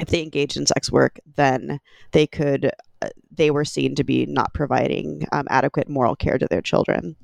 if 0.00 0.08
they 0.08 0.22
engaged 0.22 0.56
in 0.56 0.66
sex 0.66 0.90
work, 0.90 1.18
then 1.36 1.80
they 2.12 2.26
could 2.26 2.70
uh, 3.02 3.08
they 3.30 3.50
were 3.50 3.64
seen 3.64 3.94
to 3.94 4.04
be 4.04 4.26
not 4.26 4.54
providing 4.54 5.26
um, 5.32 5.46
adequate 5.50 5.88
moral 5.88 6.16
care 6.16 6.38
to 6.38 6.46
their 6.48 6.62
children. 6.62 7.16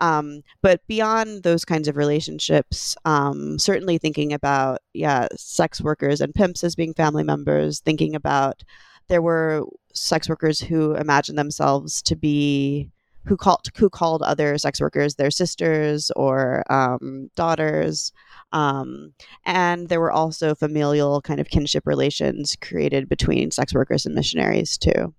Um, 0.00 0.42
but 0.62 0.86
beyond 0.86 1.42
those 1.42 1.64
kinds 1.64 1.86
of 1.88 1.96
relationships, 1.96 2.96
um, 3.04 3.58
certainly 3.58 3.98
thinking 3.98 4.32
about 4.32 4.80
yeah, 4.94 5.28
sex 5.36 5.80
workers 5.80 6.20
and 6.20 6.34
pimps 6.34 6.64
as 6.64 6.74
being 6.74 6.94
family 6.94 7.22
members, 7.22 7.80
thinking 7.80 8.14
about 8.14 8.62
there 9.08 9.22
were 9.22 9.64
sex 9.92 10.28
workers 10.28 10.60
who 10.60 10.94
imagined 10.94 11.38
themselves 11.38 12.00
to 12.02 12.16
be 12.16 12.90
who 13.26 13.36
called 13.36 13.68
who 13.76 13.90
called 13.90 14.22
other 14.22 14.56
sex 14.56 14.80
workers 14.80 15.16
their 15.16 15.30
sisters 15.30 16.10
or 16.16 16.64
um, 16.72 17.30
daughters, 17.36 18.12
um, 18.52 19.12
and 19.44 19.88
there 19.88 20.00
were 20.00 20.12
also 20.12 20.54
familial 20.54 21.20
kind 21.20 21.40
of 21.40 21.48
kinship 21.48 21.86
relations 21.86 22.56
created 22.60 23.08
between 23.08 23.50
sex 23.50 23.74
workers 23.74 24.06
and 24.06 24.14
missionaries 24.14 24.78
too. 24.78 25.14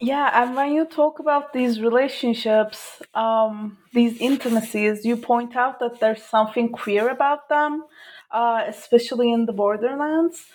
Yeah, 0.00 0.30
and 0.42 0.56
when 0.56 0.72
you 0.72 0.84
talk 0.84 1.18
about 1.20 1.52
these 1.52 1.80
relationships, 1.80 3.00
um, 3.14 3.78
these 3.92 4.20
intimacies, 4.20 5.04
you 5.04 5.16
point 5.16 5.56
out 5.56 5.78
that 5.80 6.00
there's 6.00 6.22
something 6.22 6.70
queer 6.70 7.08
about 7.08 7.48
them, 7.48 7.84
uh, 8.30 8.64
especially 8.66 9.32
in 9.32 9.46
the 9.46 9.52
borderlands. 9.52 10.46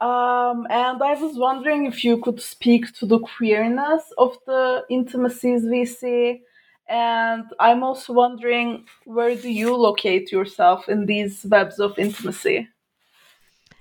Um, 0.00 0.66
and 0.70 1.00
I 1.02 1.14
was 1.14 1.36
wondering 1.36 1.86
if 1.86 2.04
you 2.04 2.18
could 2.20 2.40
speak 2.40 2.92
to 2.98 3.06
the 3.06 3.20
queerness 3.20 4.02
of 4.18 4.36
the 4.46 4.84
intimacies 4.90 5.62
we 5.64 5.84
see. 5.84 6.42
And 6.88 7.44
I'm 7.60 7.84
also 7.84 8.12
wondering 8.12 8.86
where 9.04 9.36
do 9.36 9.48
you 9.50 9.76
locate 9.76 10.32
yourself 10.32 10.88
in 10.88 11.06
these 11.06 11.46
webs 11.48 11.78
of 11.78 11.98
intimacy? 11.98 12.68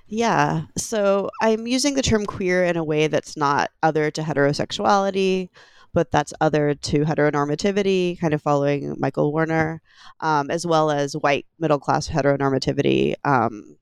Yeah. 0.10 0.63
So 0.76 1.30
I'm 1.41 1.67
using 1.67 1.93
the 1.93 2.02
term 2.02 2.26
queer 2.26 2.63
in 2.65 2.78
a 2.78 2.84
way 2.84 3.08
that's 3.08 3.38
not 3.38 3.69
other 3.84 4.10
to 4.12 4.22
heterosexuality, 4.22 5.50
but 5.93 6.10
that's 6.10 6.34
other 6.41 6.74
to 6.74 7.06
heteronormativity, 7.06 8.19
kind 8.19 8.34
of 8.34 8.41
following 8.41 8.95
Michael 9.00 9.32
Warner, 9.32 9.82
um, 10.19 10.50
as 10.50 10.65
well 10.65 10.89
as 10.89 11.13
white 11.13 11.45
middle 11.60 11.80
class 11.80 12.10
heteronormativity, 12.10 13.13
um, 13.24 13.78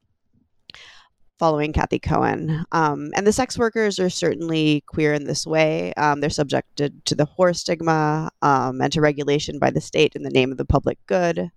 following 1.39 1.71
Cathy 1.71 1.99
Cohen. 1.99 2.65
Um, 2.73 3.11
and 3.15 3.25
the 3.25 3.31
sex 3.31 3.57
workers 3.57 3.97
are 3.97 4.09
certainly 4.09 4.83
queer 4.85 5.13
in 5.13 5.25
this 5.25 5.47
way. 5.47 5.93
Um, 5.93 6.19
they're 6.19 6.29
subjected 6.29 7.05
to 7.05 7.15
the 7.15 7.27
whore 7.27 7.55
stigma 7.55 8.31
um, 8.41 8.81
and 8.81 8.91
to 8.91 9.01
regulation 9.01 9.59
by 9.59 9.69
the 9.69 9.81
state 9.81 10.13
in 10.15 10.23
the 10.23 10.29
name 10.29 10.51
of 10.51 10.57
the 10.57 10.65
public 10.65 10.97
good. 11.05 11.51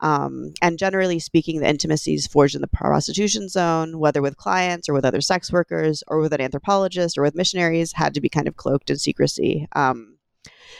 Um, 0.00 0.54
and 0.62 0.78
generally 0.78 1.18
speaking, 1.18 1.60
the 1.60 1.68
intimacies 1.68 2.26
forged 2.26 2.54
in 2.54 2.62
the 2.62 2.68
prostitution 2.68 3.48
zone, 3.48 3.98
whether 3.98 4.22
with 4.22 4.36
clients 4.36 4.88
or 4.88 4.94
with 4.94 5.04
other 5.04 5.20
sex 5.20 5.52
workers 5.52 6.02
or 6.08 6.20
with 6.20 6.32
an 6.32 6.40
anthropologist 6.40 7.18
or 7.18 7.22
with 7.22 7.34
missionaries, 7.34 7.92
had 7.92 8.14
to 8.14 8.20
be 8.20 8.28
kind 8.28 8.48
of 8.48 8.56
cloaked 8.56 8.90
in 8.90 8.96
secrecy. 8.96 9.66
Um, 9.76 10.16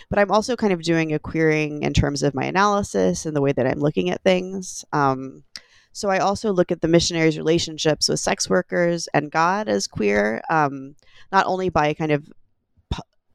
but 0.08 0.18
I'm 0.18 0.30
also 0.30 0.56
kind 0.56 0.72
of 0.72 0.82
doing 0.82 1.12
a 1.12 1.18
queering 1.18 1.82
in 1.82 1.92
terms 1.92 2.22
of 2.22 2.34
my 2.34 2.44
analysis 2.44 3.26
and 3.26 3.36
the 3.36 3.42
way 3.42 3.52
that 3.52 3.66
I'm 3.66 3.80
looking 3.80 4.10
at 4.10 4.22
things. 4.22 4.84
Um, 4.92 5.44
so 5.92 6.08
I 6.08 6.18
also 6.18 6.52
look 6.52 6.70
at 6.70 6.80
the 6.80 6.88
missionaries' 6.88 7.36
relationships 7.36 8.08
with 8.08 8.20
sex 8.20 8.48
workers 8.48 9.08
and 9.12 9.30
God 9.30 9.68
as 9.68 9.86
queer, 9.86 10.40
um, 10.48 10.94
not 11.32 11.46
only 11.46 11.68
by 11.68 11.94
kind 11.94 12.12
of 12.12 12.28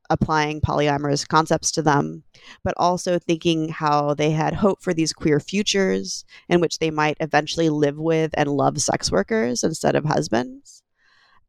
applying 0.09 0.61
polyamorous 0.61 1.27
concepts 1.27 1.71
to 1.71 1.81
them, 1.81 2.23
but 2.63 2.73
also 2.77 3.19
thinking 3.19 3.69
how 3.69 4.13
they 4.13 4.31
had 4.31 4.53
hope 4.53 4.81
for 4.81 4.93
these 4.93 5.13
queer 5.13 5.39
futures 5.39 6.25
in 6.49 6.59
which 6.59 6.79
they 6.79 6.91
might 6.91 7.17
eventually 7.19 7.69
live 7.69 7.97
with 7.97 8.31
and 8.35 8.49
love 8.49 8.81
sex 8.81 9.11
workers 9.11 9.63
instead 9.63 9.95
of 9.95 10.05
husbands. 10.05 10.83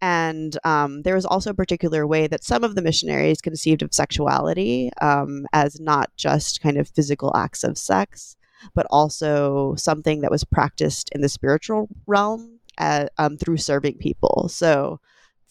And 0.01 0.57
um, 0.65 1.03
there 1.03 1.15
was 1.15 1.25
also 1.25 1.51
a 1.51 1.55
particular 1.55 2.07
way 2.07 2.27
that 2.27 2.45
some 2.45 2.65
of 2.65 2.75
the 2.75 2.83
missionaries 2.83 3.41
conceived 3.41 3.83
of 3.83 3.95
sexuality 3.95 4.91
um, 5.01 5.47
as 5.53 5.81
not 5.81 6.11
just 6.17 6.61
kind 6.61 6.77
of 6.77 6.89
physical 6.89 7.35
acts 7.35 7.65
of 7.65 7.79
sex, 7.79 8.37
but 8.75 8.87
also 8.91 9.75
something 9.77 10.21
that 10.21 10.31
was 10.31 10.45
practiced 10.45 11.11
in 11.13 11.21
the 11.23 11.29
spiritual 11.29 11.89
realm 12.07 12.59
uh, 12.79 13.07
um, 13.19 13.37
through 13.37 13.57
serving 13.57 13.95
people. 13.99 14.49
So 14.51 15.01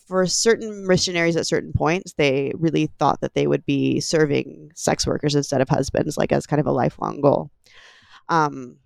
for 0.06 0.26
certain 0.28 0.88
missionaries 0.88 1.36
at 1.36 1.48
certain 1.48 1.74
points, 1.74 2.14
they 2.14 2.52
really 2.56 2.88
thought 3.00 3.22
that 3.22 3.34
they 3.34 3.48
would 3.48 3.66
be 3.66 4.00
serving 4.00 4.72
sex 4.76 5.06
workers 5.08 5.36
instead 5.36 5.62
of 5.62 5.70
husbands, 5.70 6.18
like 6.18 6.32
as 6.32 6.46
kind 6.46 6.60
of 6.60 6.68
a 6.68 6.72
lifelong 6.72 7.22
goal. 7.22 7.50
Um, 8.30 8.78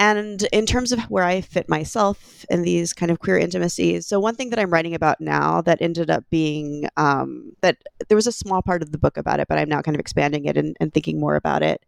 and 0.00 0.44
in 0.52 0.64
terms 0.64 0.92
of 0.92 1.00
where 1.10 1.24
I 1.24 1.40
fit 1.40 1.68
myself 1.68 2.46
in 2.50 2.62
these 2.62 2.92
kind 2.92 3.10
of 3.10 3.18
queer 3.18 3.36
intimacies, 3.36 4.06
so 4.06 4.20
one 4.20 4.36
thing 4.36 4.50
that 4.50 4.58
I'm 4.58 4.72
writing 4.72 4.94
about 4.94 5.20
now 5.20 5.60
that 5.62 5.82
ended 5.82 6.08
up 6.08 6.24
being 6.30 6.88
um, 6.96 7.52
that 7.62 7.78
there 8.08 8.16
was 8.16 8.28
a 8.28 8.32
small 8.32 8.62
part 8.62 8.82
of 8.82 8.92
the 8.92 8.98
book 8.98 9.16
about 9.16 9.40
it, 9.40 9.48
but 9.48 9.58
I'm 9.58 9.68
now 9.68 9.82
kind 9.82 9.96
of 9.96 10.00
expanding 10.00 10.44
it 10.44 10.56
and, 10.56 10.76
and 10.78 10.94
thinking 10.94 11.18
more 11.18 11.34
about 11.34 11.64
it 11.64 11.84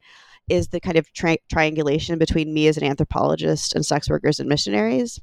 is 0.49 0.69
the 0.69 0.81
kind 0.81 0.97
of 0.97 1.13
tri- 1.13 1.39
triangulation 1.49 2.19
between 2.19 2.53
me 2.53 2.67
as 2.67 2.77
an 2.77 2.83
anthropologist 2.83 3.77
and 3.77 3.87
sex 3.87 4.11
workers 4.11 4.41
and 4.41 4.49
missionaries. 4.49 5.21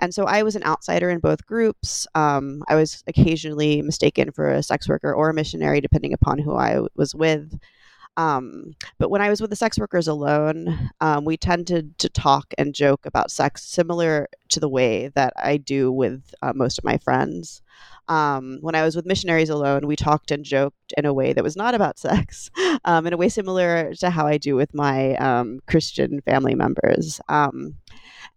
And 0.00 0.14
so 0.14 0.24
I 0.24 0.42
was 0.42 0.56
an 0.56 0.64
outsider 0.64 1.10
in 1.10 1.20
both 1.20 1.46
groups. 1.46 2.06
Um, 2.14 2.64
I 2.68 2.74
was 2.74 3.04
occasionally 3.06 3.82
mistaken 3.82 4.32
for 4.32 4.50
a 4.50 4.62
sex 4.62 4.88
worker 4.88 5.14
or 5.14 5.30
a 5.30 5.34
missionary, 5.34 5.80
depending 5.80 6.14
upon 6.14 6.38
who 6.38 6.56
I 6.56 6.80
was 6.96 7.14
with. 7.14 7.58
Um, 8.16 8.74
but 8.98 9.10
when 9.10 9.22
I 9.22 9.30
was 9.30 9.40
with 9.40 9.50
the 9.50 9.56
sex 9.56 9.78
workers 9.78 10.08
alone, 10.08 10.90
um, 11.00 11.24
we 11.24 11.36
tended 11.36 11.96
to 11.98 12.08
talk 12.08 12.52
and 12.58 12.74
joke 12.74 13.06
about 13.06 13.30
sex 13.30 13.62
similar 13.64 14.28
to 14.48 14.60
the 14.60 14.68
way 14.68 15.08
that 15.14 15.32
I 15.36 15.58
do 15.58 15.92
with 15.92 16.34
uh, 16.42 16.52
most 16.54 16.78
of 16.78 16.84
my 16.84 16.98
friends. 16.98 17.62
Um, 18.08 18.58
when 18.60 18.74
I 18.74 18.82
was 18.82 18.96
with 18.96 19.06
missionaries 19.06 19.48
alone, 19.48 19.86
we 19.86 19.96
talked 19.96 20.32
and 20.32 20.44
joked 20.44 20.92
in 20.98 21.04
a 21.04 21.14
way 21.14 21.32
that 21.32 21.44
was 21.44 21.56
not 21.56 21.74
about 21.74 21.98
sex, 22.06 22.50
um, 22.84 23.06
in 23.06 23.12
a 23.12 23.16
way 23.16 23.28
similar 23.28 23.94
to 24.00 24.10
how 24.10 24.26
I 24.26 24.38
do 24.38 24.56
with 24.56 24.74
my 24.74 25.14
um, 25.16 25.60
Christian 25.66 26.20
family 26.22 26.54
members. 26.54 27.20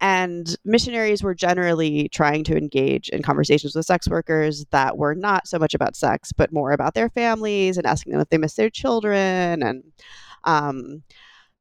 And 0.03 0.57
missionaries 0.65 1.23
were 1.23 1.33
generally 1.33 2.09
trying 2.09 2.43
to 2.43 2.57
engage 2.57 3.07
in 3.07 3.23
conversations 3.23 3.73
with 3.73 3.85
sex 3.85 4.05
workers 4.09 4.65
that 4.71 4.97
were 4.97 5.15
not 5.15 5.47
so 5.47 5.57
much 5.57 5.73
about 5.73 5.95
sex, 5.95 6.33
but 6.33 6.51
more 6.51 6.73
about 6.73 6.93
their 6.93 7.07
families 7.07 7.77
and 7.77 7.87
asking 7.87 8.11
them 8.11 8.19
if 8.19 8.27
they 8.27 8.37
miss 8.37 8.55
their 8.55 8.69
children. 8.69 9.63
And, 9.63 9.81
um, 10.43 11.03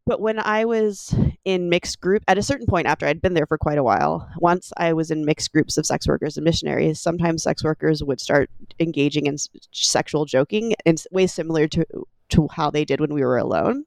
but 0.07 0.21
when 0.21 0.41
I 0.41 0.65
was 0.65 1.15
in 1.45 1.69
mixed 1.69 2.01
group, 2.01 2.25
at 2.27 2.37
a 2.37 2.43
certain 2.43 2.67
point 2.67 2.89
after 2.89 3.07
I'd 3.07 3.23
been 3.23 3.35
there 3.35 3.47
for 3.47 3.59
quite 3.59 3.79
a 3.79 3.85
while, 3.85 4.29
once 4.39 4.73
I 4.77 4.93
was 4.93 5.13
in 5.13 5.25
mixed 5.25 5.53
groups 5.53 5.79
of 5.79 5.87
sex 5.87 6.09
workers 6.09 6.37
and 6.37 6.43
missionaries, 6.43 7.01
sometimes 7.01 7.45
sex 7.45 7.63
workers 7.63 8.03
would 8.03 8.21
start 8.21 8.51
engaging 8.81 9.27
in 9.27 9.37
sexual 9.71 10.25
joking 10.25 10.75
in 10.85 10.97
ways 11.13 11.33
similar 11.33 11.69
to 11.69 11.87
to 12.31 12.49
how 12.51 12.71
they 12.71 12.85
did 12.85 12.99
when 12.99 13.15
we 13.15 13.23
were 13.23 13.39
alone. 13.39 13.85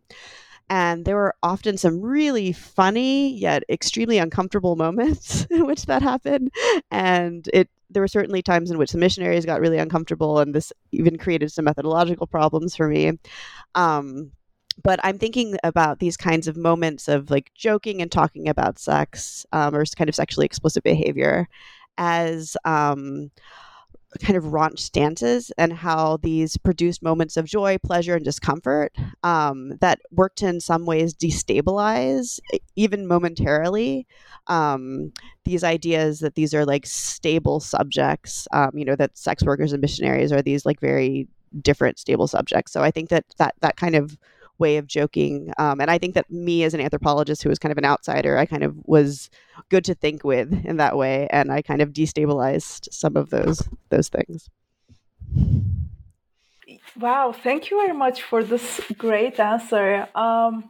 And 0.69 1.05
there 1.05 1.15
were 1.15 1.35
often 1.43 1.77
some 1.77 2.01
really 2.01 2.51
funny 2.51 3.37
yet 3.37 3.63
extremely 3.69 4.17
uncomfortable 4.17 4.75
moments 4.75 5.45
in 5.51 5.65
which 5.65 5.85
that 5.85 6.01
happened. 6.01 6.51
And 6.91 7.47
it 7.53 7.69
there 7.89 8.01
were 8.01 8.07
certainly 8.07 8.41
times 8.41 8.71
in 8.71 8.77
which 8.79 8.91
the 8.91 8.97
missionaries 8.97 9.45
got 9.45 9.61
really 9.61 9.77
uncomfortable, 9.77 10.39
and 10.39 10.55
this 10.55 10.73
even 10.91 11.17
created 11.17 11.51
some 11.51 11.65
methodological 11.65 12.25
problems 12.25 12.75
for 12.75 12.87
me. 12.87 13.13
Um, 13.75 14.31
but 14.83 14.99
I'm 15.03 15.17
thinking 15.19 15.57
about 15.63 15.99
these 15.99 16.17
kinds 16.17 16.47
of 16.47 16.57
moments 16.57 17.07
of 17.07 17.29
like 17.29 17.51
joking 17.55 18.01
and 18.01 18.11
talking 18.11 18.49
about 18.49 18.79
sex 18.79 19.45
um, 19.53 19.75
or 19.75 19.85
kind 19.85 20.09
of 20.09 20.15
sexually 20.15 20.45
explicit 20.45 20.83
behavior 20.83 21.47
as 21.97 22.57
um, 22.65 23.31
kind 24.19 24.37
of 24.37 24.45
raunch 24.45 24.79
stances 24.79 25.51
and 25.57 25.73
how 25.73 26.17
these 26.17 26.57
produced 26.57 27.03
moments 27.03 27.37
of 27.37 27.45
joy, 27.45 27.77
pleasure, 27.77 28.15
and 28.15 28.25
discomfort 28.25 28.93
um, 29.23 29.77
that 29.81 29.99
worked 30.11 30.41
in 30.41 30.59
some 30.59 30.85
ways 30.85 31.13
destabilize, 31.13 32.39
even 32.75 33.07
momentarily, 33.07 34.07
um, 34.47 35.11
these 35.43 35.63
ideas 35.63 36.19
that 36.19 36.35
these 36.35 36.53
are 36.53 36.65
like 36.65 36.85
stable 36.85 37.59
subjects, 37.59 38.47
um, 38.51 38.71
you 38.73 38.85
know, 38.85 38.95
that 38.95 39.17
sex 39.17 39.43
workers 39.43 39.73
and 39.73 39.81
missionaries 39.81 40.31
are 40.31 40.41
these 40.41 40.65
like 40.65 40.79
very 40.79 41.27
different 41.61 41.99
stable 41.99 42.27
subjects. 42.27 42.71
So 42.71 42.81
I 42.81 42.91
think 42.91 43.09
that 43.09 43.25
that 43.37 43.55
that 43.61 43.77
kind 43.77 43.95
of 43.95 44.17
way 44.57 44.77
of 44.77 44.87
joking. 44.87 45.53
Um, 45.57 45.81
and 45.81 45.89
I 45.91 45.97
think 45.97 46.13
that 46.15 46.29
me 46.31 46.63
as 46.63 46.73
an 46.73 46.81
anthropologist 46.81 47.43
who 47.43 47.49
was 47.49 47.59
kind 47.59 47.71
of 47.71 47.77
an 47.77 47.85
outsider, 47.85 48.37
I 48.37 48.45
kind 48.45 48.63
of 48.63 48.75
was 48.85 49.29
good 49.69 49.85
to 49.85 49.95
think 49.95 50.23
with 50.23 50.65
in 50.65 50.77
that 50.77 50.97
way, 50.97 51.27
and 51.31 51.51
I 51.51 51.61
kind 51.61 51.81
of 51.81 51.93
destabilized 51.93 52.91
some 52.91 53.15
of 53.15 53.29
those 53.29 53.67
those 53.89 54.09
things. 54.09 54.49
Wow, 56.97 57.33
thank 57.33 57.69
you 57.69 57.77
very 57.77 57.97
much 57.97 58.21
for 58.23 58.43
this 58.43 58.81
great 58.97 59.39
answer. 59.39 60.07
Um, 60.15 60.69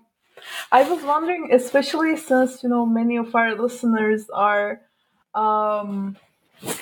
I 0.72 0.90
was 0.90 1.04
wondering, 1.04 1.50
especially 1.52 2.18
since 2.18 2.64
you 2.64 2.70
know 2.70 2.86
many 2.86 3.18
of 3.18 3.36
our 3.36 3.56
listeners 3.56 4.28
are 4.34 4.82
um, 5.34 6.18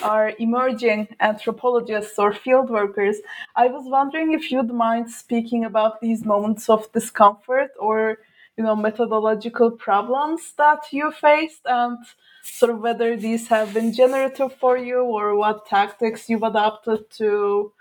are 0.02 0.34
emerging 0.40 1.08
anthropologists 1.20 2.18
or 2.20 2.34
field 2.34 2.70
workers. 2.70 3.18
I 3.56 3.68
was 3.68 3.86
wondering 3.86 4.34
if 4.34 4.52
you'd 4.52 4.72
mind 4.72 5.10
speaking 5.10 5.66
about 5.66 6.02
these 6.02 6.26
moments 6.26 6.70
of 6.70 6.92
discomfort 6.92 7.72
or 7.80 8.20
you 8.58 8.64
know 8.64 8.76
methodological 8.76 9.72
problems 9.72 10.54
that 10.58 10.82
you 10.92 11.12
faced 11.12 11.62
and 11.66 11.98
sort 12.44 12.72
of 12.72 12.80
whether 12.80 13.16
these 13.16 13.48
have 13.48 13.74
been 13.74 13.94
generative 13.94 14.54
for 14.56 14.78
you 14.78 15.02
or 15.02 15.36
what 15.36 15.66
tactics 15.66 16.30
you've 16.30 16.44
adopted 16.44 17.10
to 17.10 17.72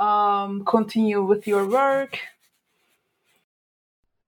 um, 0.00 0.64
continue 0.64 1.22
with 1.22 1.46
your 1.46 1.66
work. 1.66 2.18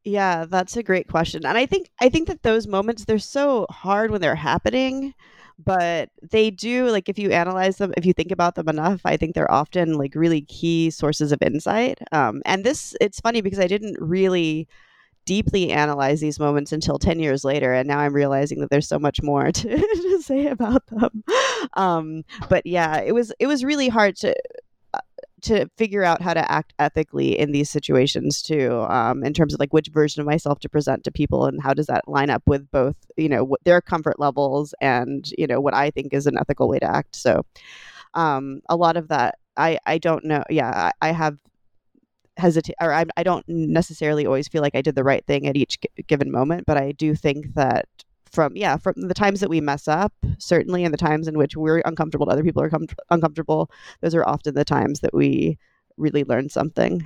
Yeah 0.04 0.46
that's 0.46 0.76
a 0.76 0.82
great 0.82 1.08
question. 1.08 1.44
And 1.44 1.58
i 1.58 1.66
think 1.66 1.90
i 2.00 2.08
think 2.08 2.28
that 2.28 2.42
those 2.42 2.66
moments 2.66 3.04
they're 3.04 3.18
so 3.18 3.66
hard 3.68 4.10
when 4.10 4.20
they're 4.20 4.34
happening 4.34 5.14
but 5.64 6.10
they 6.30 6.50
do 6.50 6.88
like 6.88 7.08
if 7.08 7.18
you 7.18 7.30
analyze 7.30 7.78
them 7.78 7.92
if 7.96 8.04
you 8.06 8.12
think 8.12 8.30
about 8.30 8.54
them 8.54 8.68
enough 8.68 9.00
i 9.04 9.16
think 9.16 9.34
they're 9.34 9.50
often 9.50 9.94
like 9.94 10.14
really 10.14 10.42
key 10.42 10.90
sources 10.90 11.32
of 11.32 11.42
insight 11.42 11.98
um, 12.12 12.42
and 12.44 12.64
this 12.64 12.94
it's 13.00 13.20
funny 13.20 13.40
because 13.40 13.60
i 13.60 13.66
didn't 13.66 13.96
really 14.00 14.66
deeply 15.26 15.70
analyze 15.70 16.20
these 16.20 16.40
moments 16.40 16.72
until 16.72 16.98
10 16.98 17.20
years 17.20 17.44
later 17.44 17.72
and 17.72 17.86
now 17.86 17.98
i'm 17.98 18.14
realizing 18.14 18.60
that 18.60 18.70
there's 18.70 18.88
so 18.88 18.98
much 18.98 19.22
more 19.22 19.52
to, 19.52 19.76
to 19.76 20.22
say 20.22 20.46
about 20.46 20.86
them. 20.86 21.24
Um, 21.74 22.24
but 22.48 22.64
yeah 22.64 23.00
it 23.00 23.12
was 23.12 23.32
it 23.38 23.46
was 23.46 23.64
really 23.64 23.88
hard 23.88 24.16
to 24.16 24.34
to 25.42 25.68
figure 25.76 26.02
out 26.02 26.22
how 26.22 26.34
to 26.34 26.50
act 26.50 26.72
ethically 26.78 27.38
in 27.38 27.52
these 27.52 27.70
situations 27.70 28.42
too 28.42 28.80
um, 28.88 29.24
in 29.24 29.32
terms 29.32 29.54
of 29.54 29.60
like 29.60 29.72
which 29.72 29.88
version 29.88 30.20
of 30.20 30.26
myself 30.26 30.58
to 30.60 30.68
present 30.68 31.04
to 31.04 31.10
people 31.10 31.46
and 31.46 31.62
how 31.62 31.74
does 31.74 31.86
that 31.86 32.06
line 32.08 32.30
up 32.30 32.42
with 32.46 32.70
both 32.70 32.96
you 33.16 33.28
know 33.28 33.56
their 33.64 33.80
comfort 33.80 34.18
levels 34.18 34.74
and 34.80 35.32
you 35.36 35.46
know 35.46 35.60
what 35.60 35.74
i 35.74 35.90
think 35.90 36.12
is 36.12 36.26
an 36.26 36.38
ethical 36.38 36.68
way 36.68 36.78
to 36.78 36.86
act. 36.86 37.16
So 37.16 37.44
um, 38.14 38.60
a 38.68 38.76
lot 38.76 38.96
of 38.96 39.08
that 39.08 39.36
i 39.56 39.78
i 39.86 39.98
don't 39.98 40.24
know 40.24 40.42
yeah 40.48 40.90
i, 41.00 41.08
I 41.08 41.12
have 41.12 41.36
hesitate 42.36 42.76
or 42.80 42.92
I, 42.92 43.04
I 43.16 43.22
don't 43.22 43.44
necessarily 43.48 44.26
always 44.26 44.48
feel 44.48 44.62
like 44.62 44.74
i 44.74 44.82
did 44.82 44.94
the 44.94 45.04
right 45.04 45.24
thing 45.26 45.46
at 45.46 45.56
each 45.56 45.80
g- 45.80 46.04
given 46.06 46.30
moment 46.30 46.64
but 46.66 46.76
i 46.76 46.92
do 46.92 47.14
think 47.14 47.54
that 47.54 47.86
from 48.30 48.56
yeah 48.56 48.76
from 48.76 48.94
the 48.96 49.14
times 49.14 49.40
that 49.40 49.50
we 49.50 49.60
mess 49.60 49.88
up 49.88 50.12
certainly 50.38 50.84
and 50.84 50.94
the 50.94 50.98
times 50.98 51.26
in 51.28 51.36
which 51.36 51.56
we're 51.56 51.82
uncomfortable 51.84 52.26
and 52.26 52.32
other 52.32 52.44
people 52.44 52.62
are 52.62 52.70
com- 52.70 52.86
uncomfortable 53.10 53.70
those 54.00 54.14
are 54.14 54.26
often 54.26 54.54
the 54.54 54.64
times 54.64 55.00
that 55.00 55.14
we 55.14 55.58
really 55.96 56.24
learn 56.24 56.48
something. 56.48 57.04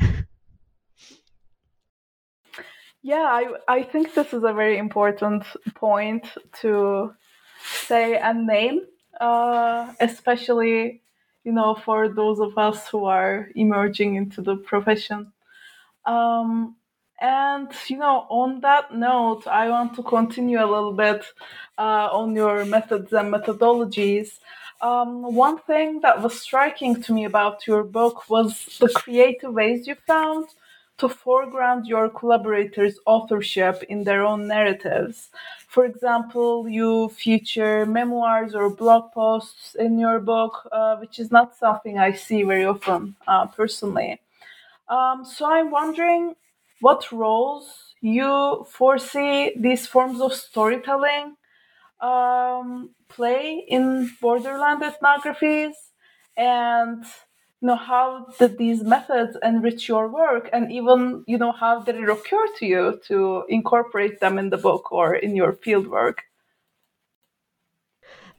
Yeah 3.02 3.16
i 3.16 3.46
i 3.68 3.82
think 3.82 4.14
this 4.14 4.32
is 4.32 4.44
a 4.44 4.52
very 4.52 4.78
important 4.78 5.44
point 5.74 6.26
to 6.60 7.12
say 7.62 8.16
and 8.16 8.46
name 8.46 8.80
uh, 9.20 9.92
especially 10.00 11.02
you 11.44 11.52
know 11.52 11.74
for 11.74 12.08
those 12.08 12.40
of 12.40 12.56
us 12.58 12.88
who 12.88 13.04
are 13.04 13.48
emerging 13.54 14.16
into 14.16 14.42
the 14.42 14.56
profession. 14.56 15.32
Um, 16.06 16.76
and 17.20 17.68
you 17.88 17.98
know, 17.98 18.26
on 18.28 18.60
that 18.60 18.94
note, 18.94 19.46
I 19.46 19.68
want 19.68 19.94
to 19.96 20.02
continue 20.02 20.58
a 20.58 20.66
little 20.66 20.92
bit 20.92 21.24
uh, 21.78 22.08
on 22.12 22.34
your 22.34 22.64
methods 22.64 23.12
and 23.12 23.32
methodologies. 23.32 24.38
Um, 24.80 25.34
one 25.34 25.58
thing 25.58 26.00
that 26.00 26.20
was 26.20 26.40
striking 26.40 27.00
to 27.02 27.12
me 27.12 27.24
about 27.24 27.66
your 27.66 27.84
book 27.84 28.28
was 28.28 28.76
the 28.80 28.88
creative 28.88 29.54
ways 29.54 29.86
you 29.86 29.94
found 30.06 30.48
to 30.98 31.08
foreground 31.08 31.86
your 31.86 32.08
collaborators' 32.08 32.98
authorship 33.06 33.82
in 33.88 34.04
their 34.04 34.24
own 34.24 34.46
narratives. 34.46 35.30
For 35.68 35.84
example, 35.84 36.68
you 36.68 37.08
feature 37.08 37.84
memoirs 37.86 38.54
or 38.54 38.70
blog 38.70 39.12
posts 39.12 39.74
in 39.74 39.98
your 39.98 40.20
book, 40.20 40.68
uh, 40.70 40.96
which 40.96 41.18
is 41.18 41.32
not 41.32 41.56
something 41.56 41.98
I 41.98 42.12
see 42.12 42.42
very 42.42 42.64
often 42.64 43.16
uh, 43.26 43.46
personally. 43.46 44.20
Um, 44.88 45.24
so 45.24 45.46
I'm 45.50 45.70
wondering 45.70 46.36
what 46.84 47.10
roles 47.12 47.66
you 48.02 48.66
foresee 48.68 49.52
these 49.66 49.86
forms 49.86 50.20
of 50.20 50.32
storytelling 50.34 51.26
um, 52.00 52.90
play 53.08 53.64
in 53.76 54.10
borderland 54.20 54.82
ethnographies 54.82 55.76
and 56.36 57.04
you 57.60 57.68
know 57.68 57.76
how 57.76 58.26
did 58.38 58.58
these 58.58 58.82
methods 58.82 59.34
enrich 59.42 59.88
your 59.88 60.08
work 60.08 60.50
and 60.52 60.70
even 60.70 61.24
you 61.26 61.38
know 61.38 61.52
how 61.52 61.80
did 61.80 61.96
it 61.96 62.10
occur 62.16 62.46
to 62.58 62.66
you 62.66 63.00
to 63.08 63.44
incorporate 63.48 64.20
them 64.20 64.38
in 64.38 64.50
the 64.50 64.58
book 64.58 64.92
or 64.92 65.14
in 65.14 65.34
your 65.34 65.54
field 65.54 65.86
work? 65.86 66.18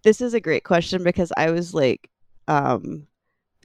This 0.04 0.22
is 0.22 0.36
a 0.36 0.46
great 0.48 0.64
question 0.64 1.04
because 1.04 1.32
i 1.36 1.50
was 1.50 1.74
like 1.74 2.12
um 2.48 3.08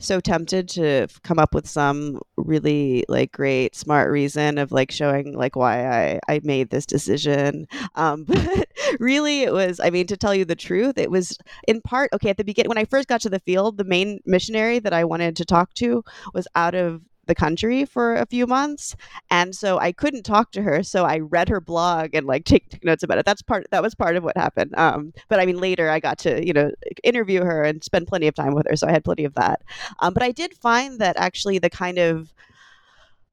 so 0.00 0.18
tempted 0.18 0.68
to 0.70 1.06
come 1.22 1.38
up 1.38 1.54
with 1.54 1.68
some 1.68 2.20
really 2.36 3.04
like 3.08 3.32
great 3.32 3.76
smart 3.76 4.10
reason 4.10 4.58
of 4.58 4.72
like 4.72 4.90
showing 4.90 5.34
like 5.34 5.54
why 5.54 5.86
I 5.86 6.20
I 6.28 6.40
made 6.42 6.70
this 6.70 6.86
decision. 6.86 7.66
Um, 7.94 8.24
but 8.28 8.68
really, 8.98 9.42
it 9.42 9.52
was 9.52 9.78
I 9.80 9.90
mean 9.90 10.06
to 10.08 10.16
tell 10.16 10.34
you 10.34 10.44
the 10.44 10.56
truth, 10.56 10.98
it 10.98 11.10
was 11.10 11.38
in 11.68 11.80
part 11.82 12.10
okay 12.12 12.30
at 12.30 12.36
the 12.36 12.44
beginning 12.44 12.68
when 12.68 12.78
I 12.78 12.84
first 12.84 13.08
got 13.08 13.20
to 13.22 13.30
the 13.30 13.40
field. 13.40 13.76
The 13.76 13.84
main 13.84 14.20
missionary 14.26 14.78
that 14.80 14.92
I 14.92 15.04
wanted 15.04 15.36
to 15.36 15.44
talk 15.44 15.74
to 15.74 16.02
was 16.34 16.48
out 16.54 16.74
of 16.74 17.02
the 17.30 17.34
country 17.36 17.84
for 17.84 18.16
a 18.16 18.26
few 18.26 18.44
months 18.44 18.96
and 19.30 19.54
so 19.54 19.78
i 19.78 19.92
couldn't 19.92 20.24
talk 20.24 20.50
to 20.50 20.62
her 20.62 20.82
so 20.82 21.04
i 21.04 21.20
read 21.20 21.48
her 21.48 21.60
blog 21.60 22.12
and 22.12 22.26
like 22.26 22.44
take, 22.44 22.68
take 22.68 22.84
notes 22.84 23.04
about 23.04 23.18
it. 23.18 23.24
That's 23.24 23.40
part 23.40 23.68
that 23.70 23.84
was 23.84 23.94
part 23.94 24.16
of 24.16 24.24
what 24.24 24.36
happened 24.36 24.74
um, 24.76 25.12
but 25.28 25.38
i 25.38 25.46
mean 25.46 25.58
later 25.58 25.88
i 25.88 26.00
got 26.00 26.18
to 26.18 26.44
you 26.44 26.52
know 26.52 26.72
interview 27.04 27.44
her 27.44 27.62
and 27.62 27.84
spend 27.84 28.08
plenty 28.08 28.26
of 28.26 28.34
time 28.34 28.52
with 28.52 28.66
her 28.68 28.74
so 28.74 28.88
i 28.88 28.90
had 28.90 29.04
plenty 29.04 29.24
of 29.24 29.34
that 29.34 29.62
um, 30.00 30.12
but 30.12 30.24
i 30.24 30.32
did 30.32 30.52
find 30.54 30.98
that 30.98 31.16
actually 31.16 31.58
the 31.60 31.70
kind 31.70 31.98
of 31.98 32.34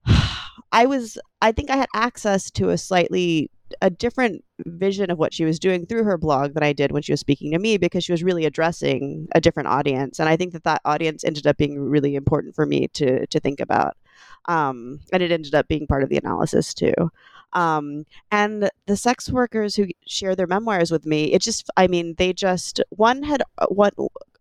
i 0.72 0.86
was 0.86 1.18
i 1.42 1.52
think 1.52 1.72
i 1.72 1.76
had 1.76 1.90
access 1.96 2.52
to 2.52 2.70
a 2.70 2.78
slightly 2.78 3.50
a 3.82 3.90
different 3.90 4.44
vision 4.66 5.12
of 5.12 5.18
what 5.18 5.34
she 5.34 5.46
was 5.46 5.60
doing 5.60 5.86
through 5.86 6.04
her 6.04 6.18
blog 6.18 6.54
than 6.54 6.64
I 6.64 6.74
did 6.74 6.92
when 6.92 7.02
she 7.02 7.14
was 7.14 7.20
speaking 7.20 7.52
to 7.52 7.60
me 7.60 7.78
because 7.78 8.04
she 8.04 8.12
was 8.12 8.24
really 8.24 8.46
addressing 8.46 9.28
a 9.34 9.42
different 9.42 9.70
audience, 9.70 10.20
and 10.20 10.30
I 10.30 10.38
think 10.38 10.54
that 10.54 10.64
that 10.64 10.82
audience 10.86 11.24
ended 11.24 11.48
up 11.48 11.58
being 11.58 11.80
really 11.80 12.16
important 12.16 12.56
for 12.56 12.66
me 12.66 12.88
to 12.94 13.26
to 13.28 13.40
think 13.40 13.60
about, 13.60 13.98
um, 14.46 15.00
and 15.12 15.24
it 15.24 15.32
ended 15.32 15.56
up 15.56 15.68
being 15.68 15.88
part 15.88 16.04
of 16.04 16.10
the 16.10 16.18
analysis 16.18 16.74
too. 16.74 16.94
Um, 17.54 18.06
and 18.32 18.70
the 18.86 18.98
sex 18.98 19.30
workers 19.30 19.76
who 19.76 19.88
share 20.06 20.36
their 20.36 20.48
memoirs 20.48 20.92
with 20.92 21.06
me, 21.06 21.34
it 21.34 21.42
just, 21.42 21.70
I 21.78 21.88
mean, 21.88 22.16
they 22.18 22.34
just, 22.34 22.82
one 22.90 23.24
had, 23.24 23.42
one, 23.70 23.92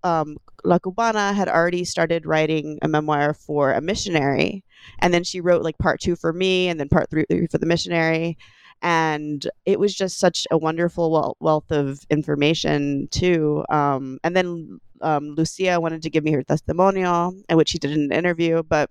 um, 0.02 0.36
La 0.64 0.78
Cubana 0.78 1.32
had 1.32 1.48
already 1.48 1.84
started 1.84 2.26
writing 2.26 2.78
a 2.82 2.88
memoir 2.88 3.32
for 3.32 3.72
a 3.72 3.80
missionary. 3.80 4.64
And 4.98 5.14
then 5.14 5.22
she 5.22 5.40
wrote 5.40 5.62
like 5.62 5.78
part 5.78 6.00
two 6.00 6.16
for 6.16 6.32
me 6.32 6.68
and 6.68 6.80
then 6.80 6.88
part 6.88 7.08
three 7.08 7.24
for 7.50 7.58
the 7.58 7.66
missionary. 7.66 8.36
And 8.82 9.46
it 9.64 9.80
was 9.80 9.94
just 9.94 10.18
such 10.18 10.46
a 10.50 10.58
wonderful 10.58 11.36
wealth 11.40 11.70
of 11.70 12.00
information, 12.10 13.08
too. 13.10 13.64
Um, 13.68 14.18
and 14.22 14.36
then 14.36 14.80
um, 15.02 15.30
Lucia 15.30 15.80
wanted 15.80 16.02
to 16.02 16.10
give 16.10 16.24
me 16.24 16.32
her 16.32 16.42
testimonial, 16.42 17.34
in 17.48 17.56
which 17.56 17.70
she 17.70 17.78
did 17.78 17.92
an 17.92 18.12
interview. 18.12 18.62
But 18.62 18.90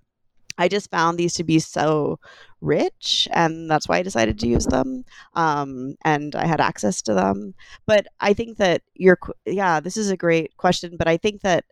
I 0.58 0.68
just 0.68 0.90
found 0.90 1.18
these 1.18 1.34
to 1.36 1.44
be 1.44 1.60
so 1.60 2.20
rich, 2.62 3.28
and 3.32 3.70
that's 3.70 3.88
why 3.88 3.98
I 3.98 4.04
decided 4.04 4.40
to 4.40 4.48
use 4.48 4.66
them. 4.66 5.04
Um, 5.34 5.96
and 6.04 6.36
I 6.36 6.46
had 6.46 6.62
access 6.62 7.02
to 7.04 7.14
them. 7.14 7.54
But 7.86 8.08
I 8.20 8.34
think 8.34 8.58
that 8.58 8.82
you're, 8.96 9.20
yeah, 9.46 9.80
this 9.80 9.98
is 9.98 10.10
a 10.10 10.18
great 10.18 10.56
question. 10.58 10.96
But 10.98 11.08
I 11.08 11.18
think 11.18 11.42
that 11.42 11.66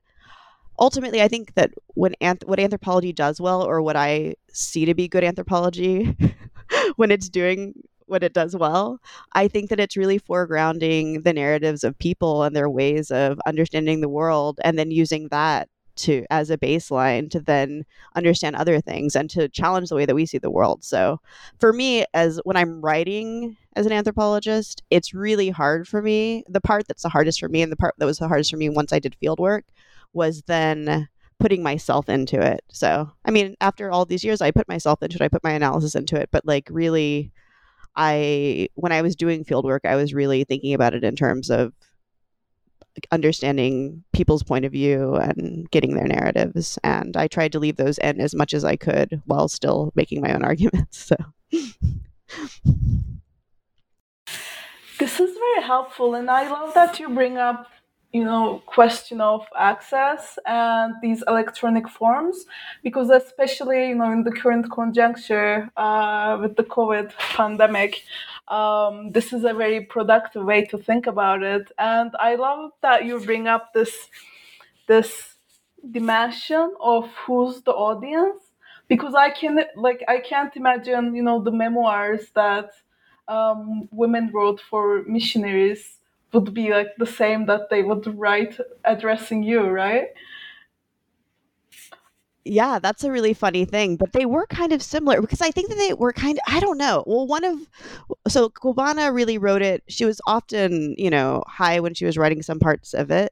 ultimately, 0.80 1.22
I 1.22 1.28
think 1.28 1.54
that 1.56 1.72
when 1.96 2.14
anth- 2.22 2.46
what 2.46 2.60
anthropology 2.60 3.14
does 3.14 3.40
well, 3.40 3.64
or 3.64 3.82
what 3.82 3.96
I 3.96 4.36
see 4.52 4.86
to 4.86 4.94
be 4.94 5.08
good 5.08 5.24
anthropology, 5.24 6.16
when 6.96 7.12
it's 7.12 7.30
doing 7.30 7.74
what 8.14 8.24
it 8.24 8.34
does 8.34 8.56
well, 8.56 9.02
I 9.34 9.48
think 9.50 9.70
that 9.70 9.80
it's 9.80 9.98
really 9.98 10.20
foregrounding 10.20 11.24
the 11.24 11.34
narratives 11.34 11.84
of 11.84 11.98
people 11.98 12.44
and 12.44 12.56
their 12.56 12.70
ways 12.70 13.12
of 13.12 13.40
understanding 13.46 14.00
the 14.00 14.08
world, 14.08 14.62
and 14.64 14.80
then 14.80 14.92
using 14.92 15.28
that 15.30 15.68
to 15.96 16.26
as 16.30 16.50
a 16.50 16.58
baseline 16.58 17.30
to 17.30 17.40
then 17.40 17.84
understand 18.16 18.56
other 18.56 18.80
things 18.82 19.16
and 19.16 19.30
to 19.30 19.50
challenge 19.50 19.90
the 19.90 19.96
way 19.96 20.06
that 20.06 20.16
we 20.16 20.26
see 20.26 20.38
the 20.38 20.52
world. 20.52 20.84
So 20.84 21.20
for 21.60 21.74
me 21.74 22.06
as 22.14 22.40
when 22.44 22.58
I'm 22.58 22.82
writing 22.82 23.58
as 23.76 23.86
an 23.86 23.92
anthropologist, 23.92 24.84
it's 24.90 25.14
really 25.14 25.50
hard 25.50 25.88
for 25.88 26.02
me. 26.02 26.44
The 26.48 26.62
part 26.62 26.88
that's 26.88 27.04
the 27.04 27.10
hardest 27.10 27.40
for 27.40 27.50
me 27.50 27.62
and 27.62 27.72
the 27.72 27.78
part 27.78 27.96
that 27.98 28.06
was 28.06 28.18
the 28.18 28.28
hardest 28.28 28.52
for 28.52 28.58
me 28.58 28.70
once 28.70 28.94
I 28.94 29.00
did 29.00 29.16
field 29.16 29.40
work 29.40 29.66
was 30.14 30.44
then 30.48 31.10
putting 31.40 31.62
myself 31.62 32.10
into 32.10 32.40
it. 32.42 32.62
So, 32.72 33.12
I 33.26 33.32
mean, 33.32 33.56
after 33.60 33.92
all 33.92 34.06
these 34.06 34.24
years 34.24 34.42
I 34.42 34.52
put 34.52 34.68
myself 34.68 35.04
into 35.04 35.18
it, 35.18 35.22
I 35.22 35.28
put 35.28 35.44
my 35.44 35.52
analysis 35.52 35.96
into 35.96 36.16
it, 36.16 36.30
but 36.32 36.46
like 36.46 36.70
really 36.72 37.32
I 37.96 38.70
when 38.76 38.92
I 38.92 39.02
was 39.02 39.16
doing 39.16 39.44
field 39.44 39.66
work, 39.66 39.84
I 39.86 39.96
was 39.96 40.14
really 40.14 40.44
thinking 40.44 40.74
about 40.74 40.94
it 40.94 41.04
in 41.04 41.16
terms 41.16 41.50
of 41.50 41.74
understanding 43.12 44.04
people's 44.14 44.44
point 44.44 44.66
of 44.66 44.72
view 44.72 45.16
and 45.16 45.70
getting 45.72 45.96
their 45.96 46.08
narratives. 46.08 46.78
And 46.84 47.18
I 47.18 47.28
tried 47.28 47.52
to 47.54 47.60
leave 47.60 47.78
those 47.78 47.98
in 47.98 48.22
as 48.22 48.36
much 48.36 48.54
as 48.54 48.64
I 48.64 48.76
could 48.76 49.22
while 49.26 49.48
still 49.48 49.92
making 49.96 50.22
my 50.22 50.34
own 50.34 50.44
arguments. 50.44 51.12
So. 51.52 51.80
This 55.00 55.20
is 55.20 55.36
very 55.38 55.64
helpful, 55.64 56.16
and 56.16 56.30
I 56.30 56.50
love 56.50 56.74
that 56.76 57.00
you 57.00 57.10
bring 57.10 57.38
up 57.38 57.68
you 58.14 58.24
know 58.24 58.62
question 58.68 59.20
of 59.22 59.46
access 59.58 60.38
and 60.46 60.94
these 61.02 61.24
electronic 61.28 61.90
forms 61.90 62.46
because 62.84 63.10
especially 63.10 63.90
you 63.90 63.96
know 63.96 64.12
in 64.12 64.24
the 64.24 64.32
current 64.32 64.70
conjuncture 64.72 65.70
uh, 65.78 66.38
with 66.40 66.56
the 66.56 66.64
covid 66.64 67.12
pandemic 67.18 68.04
um, 68.50 69.12
this 69.12 69.34
is 69.34 69.46
a 69.46 69.54
very 69.54 69.82
productive 69.82 70.44
way 70.44 70.66
to 70.66 70.78
think 70.78 71.08
about 71.08 71.44
it. 71.44 71.72
And 71.80 72.12
i 72.20 72.36
love 72.36 72.72
that 72.82 73.06
you 73.06 73.20
bring 73.20 73.48
up 73.48 73.74
this 73.74 73.94
this 74.88 75.36
dimension 75.92 76.74
of 76.80 77.10
who's 77.26 77.62
the 77.64 77.72
audience 77.72 78.42
because 78.88 79.14
i 79.16 79.30
can 79.30 79.60
like 79.76 80.04
i 80.08 80.18
can't 80.20 80.56
imagine 80.56 81.14
you 81.16 81.22
know 81.24 81.42
the 81.44 81.52
memoirs 81.52 82.28
that 82.36 82.72
um, 83.28 83.88
women 83.92 84.32
wrote 84.34 84.62
for 84.70 85.04
missionaries 85.08 85.98
would 86.34 86.54
be 86.54 86.72
like 86.72 86.90
the 86.98 87.06
same 87.06 87.46
that 87.48 87.70
they 87.70 87.84
would 87.84 88.08
write 88.18 88.60
addressing 88.86 89.44
you, 89.44 89.62
right? 89.70 90.08
Yeah, 92.46 92.80
that's 92.80 93.06
a 93.06 93.12
really 93.12 93.34
funny 93.34 93.64
thing, 93.64 93.96
but 93.96 94.12
they 94.12 94.26
were 94.26 94.46
kind 94.48 94.74
of 94.74 94.84
similar 94.84 95.22
because 95.22 95.40
I 95.40 95.50
think 95.52 95.70
that 95.70 95.78
they 95.78 95.94
were 95.94 96.12
kind 96.12 96.38
of 96.38 96.54
I 96.54 96.60
don't 96.60 96.78
know. 96.78 97.04
Well, 97.08 97.26
one 97.26 97.46
of 97.46 97.58
so 98.28 98.50
Cubana 98.50 99.14
really 99.14 99.38
wrote 99.38 99.62
it. 99.62 99.82
She 99.88 100.04
was 100.04 100.20
often, 100.28 100.94
you 100.98 101.10
know, 101.10 101.44
high 101.48 101.80
when 101.80 101.94
she 101.94 102.06
was 102.06 102.18
writing 102.18 102.42
some 102.42 102.60
parts 102.60 102.94
of 102.94 103.12
it. 103.12 103.32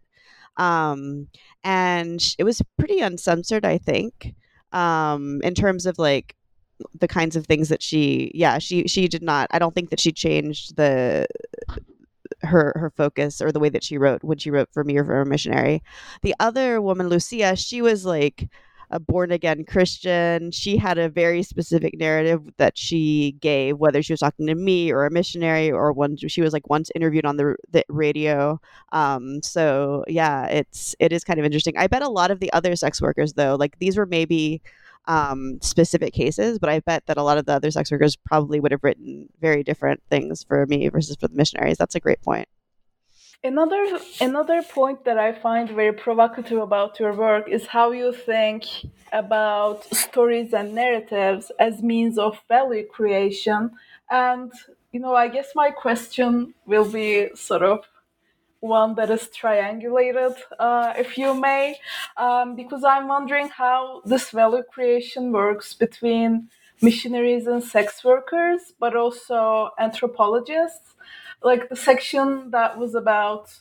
Um 0.57 1.27
and 1.63 2.21
it 2.39 2.45
was 2.45 2.61
pretty 2.79 2.99
uncensored, 3.01 3.65
I 3.65 3.77
think. 3.79 4.33
Um 4.71 5.41
in 5.43 5.55
terms 5.55 5.85
of 5.85 5.99
like 5.99 6.35
the 6.99 7.07
kinds 7.07 7.35
of 7.35 7.45
things 7.47 7.69
that 7.69 7.83
she 7.83 8.31
yeah, 8.35 8.59
she 8.59 8.87
she 8.87 9.07
did 9.09 9.23
not 9.23 9.47
I 9.51 9.59
don't 9.59 9.75
think 9.75 9.89
that 9.91 9.99
she 9.99 10.13
changed 10.13 10.77
the 10.77 11.27
her 12.41 12.73
her 12.75 12.91
focus 12.95 13.41
or 13.41 13.51
the 13.51 13.59
way 13.59 13.69
that 13.69 13.83
she 13.83 13.97
wrote 13.97 14.23
when 14.23 14.37
she 14.37 14.51
wrote 14.51 14.69
for 14.71 14.83
me 14.83 14.97
or 14.97 15.05
for 15.05 15.21
a 15.21 15.25
missionary. 15.25 15.83
The 16.21 16.35
other 16.39 16.81
woman, 16.81 17.09
Lucia, 17.09 17.55
she 17.55 17.81
was 17.81 18.05
like 18.05 18.49
a 18.91 18.99
born 18.99 19.31
again 19.31 19.63
Christian. 19.63 20.51
She 20.51 20.77
had 20.77 20.97
a 20.97 21.09
very 21.09 21.43
specific 21.43 21.97
narrative 21.97 22.41
that 22.57 22.77
she 22.77 23.33
gave, 23.39 23.77
whether 23.77 24.03
she 24.03 24.13
was 24.13 24.19
talking 24.19 24.47
to 24.47 24.55
me 24.55 24.91
or 24.91 25.05
a 25.05 25.11
missionary 25.11 25.71
or 25.71 25.93
when 25.93 26.17
she 26.17 26.41
was 26.41 26.53
like 26.53 26.69
once 26.69 26.91
interviewed 26.93 27.25
on 27.25 27.37
the, 27.37 27.55
the 27.71 27.85
radio. 27.87 28.59
Um, 28.91 29.41
so 29.41 30.03
yeah, 30.07 30.45
it's 30.47 30.95
it 30.99 31.13
is 31.13 31.23
kind 31.23 31.39
of 31.39 31.45
interesting. 31.45 31.77
I 31.77 31.87
bet 31.87 32.01
a 32.01 32.09
lot 32.09 32.31
of 32.31 32.39
the 32.39 32.51
other 32.53 32.75
sex 32.75 33.01
workers 33.01 33.33
though, 33.33 33.55
like 33.55 33.79
these 33.79 33.97
were 33.97 34.05
maybe 34.05 34.61
um, 35.07 35.59
specific 35.61 36.13
cases, 36.13 36.59
but 36.59 36.69
I 36.69 36.79
bet 36.79 37.05
that 37.07 37.17
a 37.17 37.23
lot 37.23 37.37
of 37.37 37.45
the 37.45 37.53
other 37.53 37.71
sex 37.71 37.91
workers 37.91 38.15
probably 38.15 38.59
would 38.59 38.71
have 38.71 38.83
written 38.83 39.29
very 39.39 39.63
different 39.63 40.01
things 40.09 40.43
for 40.43 40.65
me 40.67 40.87
versus 40.89 41.15
for 41.19 41.27
the 41.27 41.35
missionaries. 41.35 41.77
That's 41.77 41.95
a 41.95 41.99
great 41.99 42.21
point. 42.21 42.47
Another 43.43 43.97
another 44.19 44.61
point 44.61 45.03
that 45.05 45.17
I 45.17 45.31
find 45.31 45.67
very 45.67 45.93
provocative 45.93 46.59
about 46.59 46.99
your 46.99 47.13
work 47.13 47.49
is 47.49 47.65
how 47.65 47.91
you 47.91 48.13
think 48.13 48.65
about 49.11 49.83
stories 49.85 50.53
and 50.53 50.75
narratives 50.75 51.51
as 51.57 51.81
means 51.81 52.19
of 52.19 52.39
value 52.47 52.85
creation. 52.85 53.71
And 54.11 54.51
you 54.91 54.99
know, 54.99 55.15
I 55.15 55.27
guess 55.27 55.53
my 55.55 55.71
question 55.71 56.53
will 56.67 56.85
be 56.85 57.29
sort 57.33 57.63
of 57.63 57.79
one 58.61 58.95
that 58.95 59.09
is 59.11 59.27
triangulated, 59.29 60.35
uh, 60.59 60.93
if 60.97 61.17
you 61.17 61.33
may, 61.33 61.77
um, 62.17 62.55
because 62.55 62.83
I'm 62.83 63.07
wondering 63.07 63.49
how 63.49 64.01
this 64.05 64.29
value 64.31 64.63
creation 64.63 65.31
works 65.31 65.73
between 65.73 66.49
missionaries 66.81 67.47
and 67.47 67.63
sex 67.63 68.03
workers, 68.03 68.73
but 68.79 68.95
also 68.95 69.71
anthropologists. 69.79 70.95
Like 71.43 71.69
the 71.69 71.75
section 71.75 72.51
that 72.51 72.77
was 72.77 72.95
about, 72.95 73.51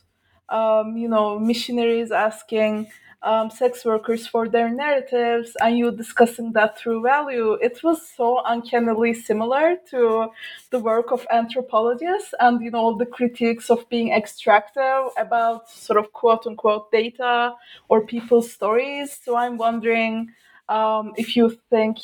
um, 0.49 0.97
you 0.97 1.09
know, 1.09 1.39
missionaries 1.39 2.13
asking 2.13 2.89
um, 3.23 3.51
sex 3.51 3.85
workers 3.85 4.27
for 4.27 4.49
their 4.49 4.71
narratives 4.71 5.57
and 5.61 5.77
you 5.77 5.91
discussing 5.91 6.53
that 6.53 6.79
through 6.79 7.03
value, 7.03 7.53
it 7.55 7.83
was 7.83 8.09
so 8.09 8.43
uncannily 8.47 9.13
similar 9.13 9.77
to 9.91 10.29
the 10.71 10.79
work 10.79 11.13
of 11.13 11.27
anthropologists 11.31 12.35
and 12.41 12.63
you 12.63 12.71
know 12.71 12.97
the 12.97 13.07
critiques 13.07 13.71
of 13.71 13.89
being 13.89 14.11
extractive 14.13 15.13
about 15.19 15.69
sort 15.69 15.99
of 15.99 16.13
quote 16.13 16.47
unquote 16.47 16.91
data 16.91 17.53
or 17.89 18.07
people's 18.07 18.51
stories. 18.51 19.19
So 19.23 19.37
I'm 19.37 19.59
wondering 19.59 20.31
um, 20.69 21.13
if 21.17 21.37
you 21.37 21.59
think 21.69 21.99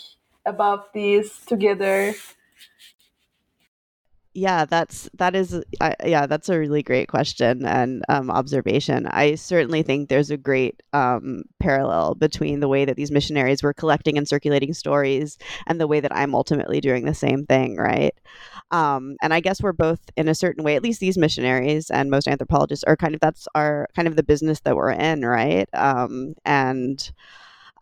about 0.45 0.93
these 0.93 1.39
together 1.47 2.15
yeah 4.37 4.67
that's 4.67 5.09
that 5.15 5.35
is 5.35 5.55
uh, 5.81 5.95
yeah 6.05 6.27
that's 6.27 6.51
a 6.51 6.59
really 6.59 6.83
great 6.83 7.09
question 7.09 7.65
and 7.65 8.05
um, 8.11 8.31
observation. 8.31 9.07
I 9.07 9.35
certainly 9.35 9.83
think 9.83 10.09
there's 10.09 10.31
a 10.31 10.37
great 10.37 10.83
um, 10.93 11.45
parallel 11.59 12.15
between 12.15 12.61
the 12.61 12.69
way 12.69 12.85
that 12.85 12.97
these 12.97 13.11
missionaries 13.11 13.63
were 13.63 13.73
collecting 13.73 14.19
and 14.19 14.29
circulating 14.29 14.75
stories 14.75 15.39
and 15.67 15.81
the 15.81 15.87
way 15.87 16.01
that 16.01 16.15
i'm 16.15 16.35
ultimately 16.35 16.81
doing 16.81 17.07
the 17.07 17.15
same 17.15 17.47
thing 17.47 17.77
right? 17.77 18.15
Um, 18.71 19.17
and 19.23 19.33
i 19.33 19.41
guess 19.41 19.63
we're 19.63 19.73
both 19.73 20.01
in 20.17 20.29
a 20.29 20.35
certain 20.35 20.65
way 20.65 20.77
at 20.77 20.83
least 20.83 21.01
these 21.01 21.17
missionaries 21.17 21.91
and 21.91 22.11
most 22.11 22.29
anthropologists 22.29 22.85
are 22.85 22.97
kind 22.97 23.15
of 23.15 23.21
that's 23.21 23.49
our 23.55 23.89
kind 23.97 24.07
of 24.07 24.17
the 24.17 24.23
business 24.23 24.61
that 24.61 24.77
we're 24.77 24.91
in 24.91 25.25
right? 25.25 25.69
Um, 25.73 26.35
and 26.45 27.11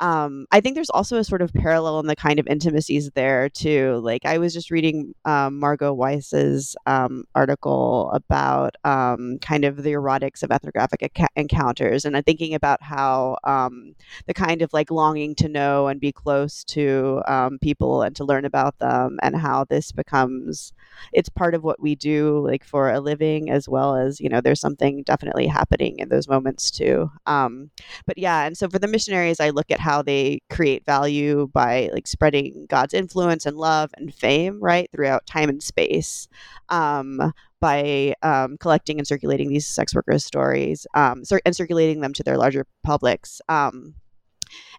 um, 0.00 0.46
I 0.50 0.60
think 0.60 0.74
there's 0.74 0.90
also 0.90 1.18
a 1.18 1.24
sort 1.24 1.40
of 1.40 1.52
parallel 1.52 2.00
in 2.00 2.06
the 2.06 2.16
kind 2.16 2.40
of 2.40 2.46
intimacies 2.48 3.10
there 3.14 3.48
too. 3.48 4.00
Like 4.02 4.24
I 4.24 4.38
was 4.38 4.52
just 4.52 4.70
reading 4.70 5.14
um, 5.24 5.60
Margot 5.60 5.92
Weiss's 5.92 6.74
um, 6.86 7.24
article 7.34 8.10
about 8.12 8.74
um, 8.84 9.38
kind 9.40 9.64
of 9.64 9.82
the 9.82 9.92
erotics 9.92 10.42
of 10.42 10.50
ethnographic 10.50 11.02
ac- 11.02 11.28
encounters, 11.36 12.04
and 12.04 12.16
I'm 12.16 12.24
thinking 12.24 12.54
about 12.54 12.82
how 12.82 13.36
um, 13.44 13.94
the 14.26 14.34
kind 14.34 14.62
of 14.62 14.72
like 14.72 14.90
longing 14.90 15.34
to 15.36 15.48
know 15.48 15.86
and 15.86 16.00
be 16.00 16.12
close 16.12 16.64
to 16.64 17.22
um, 17.28 17.58
people 17.60 18.02
and 18.02 18.16
to 18.16 18.24
learn 18.24 18.44
about 18.44 18.78
them, 18.80 19.18
and 19.22 19.36
how 19.36 19.64
this 19.64 19.92
becomes 19.92 20.72
it's 21.12 21.28
part 21.28 21.54
of 21.54 21.62
what 21.62 21.80
we 21.80 21.94
do 21.94 22.38
like 22.44 22.64
for 22.64 22.90
a 22.90 23.00
living 23.00 23.50
as 23.50 23.68
well 23.68 23.96
as 23.96 24.20
you 24.20 24.28
know 24.28 24.40
there's 24.40 24.60
something 24.60 25.02
definitely 25.04 25.46
happening 25.46 25.98
in 25.98 26.08
those 26.08 26.28
moments 26.28 26.70
too. 26.70 27.10
but 27.26 28.16
yeah, 28.16 28.44
and 28.46 28.56
so 28.56 28.68
for 28.68 28.78
the 28.78 28.88
missionaries, 28.88 29.40
I 29.40 29.50
look 29.50 29.70
at 29.70 29.80
how 29.84 30.00
they 30.00 30.40
create 30.48 30.86
value 30.86 31.46
by 31.52 31.90
like 31.92 32.06
spreading 32.06 32.66
God's 32.70 32.94
influence 32.94 33.44
and 33.44 33.56
love 33.56 33.90
and 33.98 34.14
fame, 34.14 34.58
right, 34.62 34.88
throughout 34.90 35.26
time 35.26 35.50
and 35.50 35.62
space. 35.62 36.26
Um, 36.70 37.32
by 37.60 38.14
um, 38.22 38.58
collecting 38.58 38.98
and 38.98 39.06
circulating 39.06 39.48
these 39.48 39.66
sex 39.66 39.94
workers' 39.94 40.22
stories 40.22 40.86
um, 40.94 41.24
cir- 41.24 41.40
and 41.46 41.56
circulating 41.56 42.00
them 42.00 42.12
to 42.12 42.22
their 42.22 42.36
larger 42.36 42.66
publics. 42.82 43.40
Um, 43.48 43.94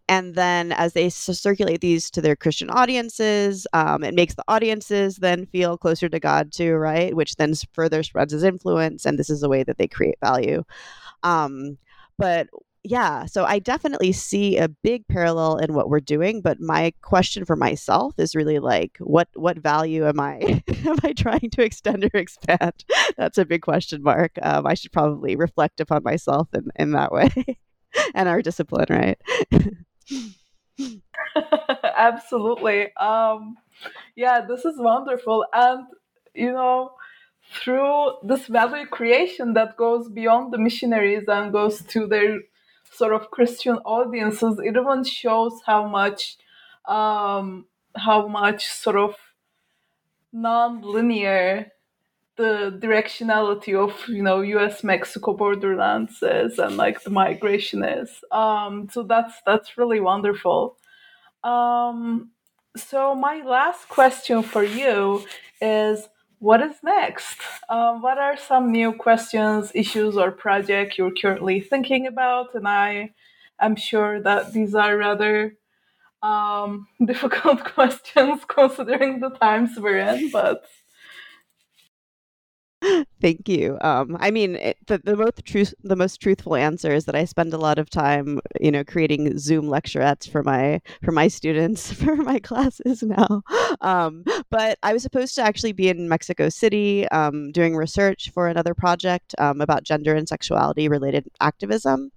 and 0.08 0.36
then 0.36 0.72
as 0.72 0.94
they 0.94 1.10
circulate 1.10 1.82
these 1.82 2.12
to 2.12 2.22
their 2.22 2.36
Christian 2.36 2.70
audiences, 2.70 3.66
um, 3.74 4.04
it 4.04 4.14
makes 4.14 4.36
the 4.36 4.44
audiences 4.48 5.16
then 5.16 5.48
feel 5.48 5.80
closer 5.80 6.10
to 6.10 6.20
God 6.20 6.52
too, 6.52 6.76
right? 6.76 7.16
Which 7.16 7.38
then 7.38 7.54
further 7.74 8.04
spreads 8.04 8.34
his 8.34 8.44
influence. 8.44 9.06
And 9.06 9.18
this 9.18 9.32
is 9.32 9.42
a 9.42 9.50
way 9.50 9.64
that 9.64 9.80
they 9.80 9.88
create 9.88 10.20
value. 10.24 10.64
Um, 11.24 11.80
but 12.20 12.50
yeah, 12.88 13.26
so 13.26 13.46
I 13.46 13.58
definitely 13.58 14.12
see 14.12 14.58
a 14.58 14.68
big 14.68 15.08
parallel 15.08 15.58
in 15.58 15.74
what 15.74 15.90
we're 15.90 16.00
doing, 16.00 16.42
but 16.42 16.60
my 16.60 16.94
question 17.02 17.44
for 17.44 17.56
myself 17.56 18.14
is 18.20 18.36
really 18.36 18.60
like 18.60 18.98
what 19.00 19.28
what 19.34 19.58
value 19.58 20.08
am 20.08 20.20
I 20.20 20.64
am 20.86 20.98
I 21.04 21.14
trying 21.14 21.50
to 21.50 21.64
extend 21.64 22.04
or 22.04 22.12
expand? 22.14 22.86
That's 23.18 23.40
a 23.40 23.46
big 23.46 23.64
question 23.64 24.04
mark. 24.04 24.34
Um, 24.40 24.68
I 24.68 24.76
should 24.76 24.92
probably 24.92 25.36
reflect 25.36 25.80
upon 25.80 26.04
myself 26.04 26.48
in, 26.54 26.68
in 26.76 26.92
that 26.92 27.12
way 27.12 27.32
and 28.14 28.30
our 28.30 28.44
discipline, 28.44 28.86
right? 28.90 29.20
Absolutely. 31.98 32.96
Um, 32.98 33.58
yeah, 34.16 34.42
this 34.48 34.64
is 34.64 34.76
wonderful. 34.78 35.44
And, 35.52 35.88
you 36.36 36.52
know, 36.52 36.92
through 37.52 38.12
this 38.22 38.46
value 38.46 38.86
creation 38.86 39.54
that 39.54 39.76
goes 39.76 40.08
beyond 40.08 40.54
the 40.54 40.60
missionaries 40.60 41.24
and 41.28 41.52
goes 41.52 41.82
to 41.82 42.06
their 42.06 42.42
sort 42.96 43.14
of 43.14 43.32
Christian 43.32 43.78
audiences, 43.78 44.60
it 44.60 44.76
even 44.76 45.04
shows 45.04 45.62
how 45.66 45.88
much, 45.88 46.38
um, 46.86 47.66
how 47.96 48.28
much 48.28 48.68
sort 48.68 48.96
of 48.96 49.16
non-linear 50.32 51.72
the 52.38 52.78
directionality 52.82 53.74
of 53.74 54.08
you 54.10 54.22
know 54.22 54.42
U.S. 54.42 54.84
Mexico 54.84 55.34
borderlands 55.34 56.22
is 56.22 56.60
and 56.60 56.76
like 56.78 57.02
the 57.04 57.10
migration 57.10 57.84
is. 57.84 58.10
Um, 58.32 58.90
so 58.92 59.04
that's 59.04 59.36
that's 59.46 59.78
really 59.78 60.02
wonderful. 60.02 60.78
Um, 61.44 62.32
so 62.76 63.16
my 63.16 63.42
last 63.42 63.88
question 63.88 64.44
for 64.44 64.64
you 64.64 65.26
is 65.62 66.10
what 66.40 66.62
is 66.62 66.76
next? 66.84 67.40
Um, 67.70 68.02
what 68.02 68.18
are 68.18 68.38
some 68.38 68.72
new 68.72 68.94
questions, 68.94 69.72
issues, 69.74 70.18
or 70.18 70.32
projects 70.32 70.98
you're 70.98 71.12
currently 71.12 71.60
thinking 71.60 72.08
about? 72.08 72.54
And 72.56 72.68
I 72.68 73.14
am 73.60 73.76
sure 73.76 74.22
that 74.22 74.54
these 74.54 74.76
are 74.76 74.98
rather 74.98 75.56
um, 76.22 76.88
difficult 77.06 77.64
questions 77.76 78.42
considering 78.48 79.20
the 79.20 79.30
times 79.30 79.72
we're 79.78 80.00
in, 80.00 80.30
but 80.32 80.66
Thank 83.22 83.48
you. 83.48 83.78
Um, 83.82 84.18
I 84.20 84.32
mean, 84.32 84.56
it, 84.56 84.78
the, 84.88 85.00
the 85.00 85.16
most 85.16 85.46
truth, 85.46 85.74
the 85.84 85.96
most 85.96 86.18
truthful 86.18 86.56
answer 86.56 86.94
is 86.94 87.06
that 87.06 87.16
I 87.16 87.26
spend 87.26 87.54
a 87.54 87.58
lot 87.58 87.80
of 87.80 87.90
time, 87.90 88.40
you 88.60 88.72
know, 88.72 88.84
creating 88.84 89.38
Zoom 89.38 89.66
lecturettes 89.66 90.28
for 90.30 90.44
my 90.44 90.82
for 91.04 91.12
my 91.12 91.28
students 91.28 91.92
for 92.04 92.16
my 92.16 92.40
classes 92.40 93.04
now. 93.04 93.44
Um, 93.82 94.24
but 94.50 94.80
I 94.84 94.94
was 94.94 95.04
supposed 95.04 95.36
to 95.36 95.42
actually 95.42 95.74
be 95.74 95.90
in 95.90 96.08
Mexico 96.08 96.50
City 96.50 97.08
um, 97.10 97.52
doing 97.52 97.76
research 97.76 98.32
for 98.34 98.48
another 98.48 98.74
project 98.74 99.36
um, 99.38 99.60
about 99.60 99.84
gender 99.84 100.16
and 100.16 100.28
sexuality 100.28 100.88
related 100.88 101.28
activism, 101.42 102.12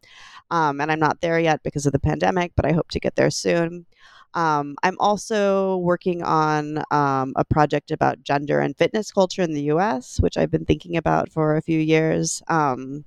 um, 0.50 0.80
and 0.80 0.90
I'm 0.90 1.00
not 1.00 1.20
there 1.20 1.38
yet 1.40 1.62
because 1.64 1.84
of 1.84 1.92
the 1.92 1.98
pandemic. 1.98 2.52
But 2.54 2.64
I 2.64 2.72
hope 2.72 2.88
to 2.90 3.00
get 3.00 3.16
there 3.16 3.30
soon. 3.30 3.86
Um, 4.34 4.76
I'm 4.82 4.96
also 4.98 5.78
working 5.78 6.22
on 6.22 6.82
um, 6.90 7.32
a 7.36 7.44
project 7.44 7.90
about 7.90 8.22
gender 8.22 8.60
and 8.60 8.76
fitness 8.76 9.10
culture 9.10 9.42
in 9.42 9.52
the 9.52 9.62
US, 9.62 10.20
which 10.20 10.36
I've 10.36 10.50
been 10.50 10.64
thinking 10.64 10.96
about 10.96 11.30
for 11.30 11.56
a 11.56 11.62
few 11.62 11.78
years. 11.78 12.42
Um, 12.48 13.04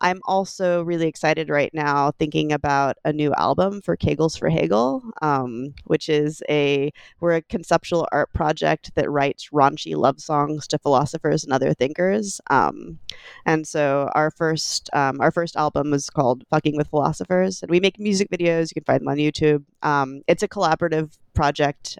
I'm 0.00 0.20
also 0.24 0.82
really 0.82 1.06
excited 1.06 1.50
right 1.50 1.72
now 1.74 2.12
thinking 2.12 2.52
about 2.52 2.96
a 3.04 3.12
new 3.12 3.32
album 3.34 3.82
for 3.82 3.96
Kegels 3.96 4.38
for 4.38 4.48
Hegel, 4.48 5.02
um, 5.20 5.74
which 5.84 6.08
is 6.08 6.42
a 6.48 6.90
we're 7.20 7.34
a 7.34 7.42
conceptual 7.42 8.08
art 8.10 8.32
project 8.32 8.94
that 8.94 9.10
writes 9.10 9.50
raunchy 9.52 9.96
love 9.96 10.20
songs 10.20 10.66
to 10.68 10.78
philosophers 10.78 11.44
and 11.44 11.52
other 11.52 11.74
thinkers. 11.74 12.40
Um, 12.50 12.98
and 13.44 13.66
so 13.66 14.10
our 14.14 14.30
first 14.30 14.88
um, 14.92 15.20
our 15.20 15.30
first 15.30 15.56
album 15.56 15.90
was 15.90 16.08
called 16.08 16.44
"Fucking 16.50 16.76
with 16.76 16.88
Philosophers," 16.88 17.62
and 17.62 17.70
we 17.70 17.80
make 17.80 17.98
music 17.98 18.30
videos. 18.30 18.70
You 18.70 18.80
can 18.80 18.84
find 18.84 19.00
them 19.00 19.08
on 19.08 19.16
YouTube. 19.16 19.64
Um, 19.82 20.22
it's 20.26 20.42
a 20.42 20.48
collaborative 20.48 21.16
project. 21.34 21.98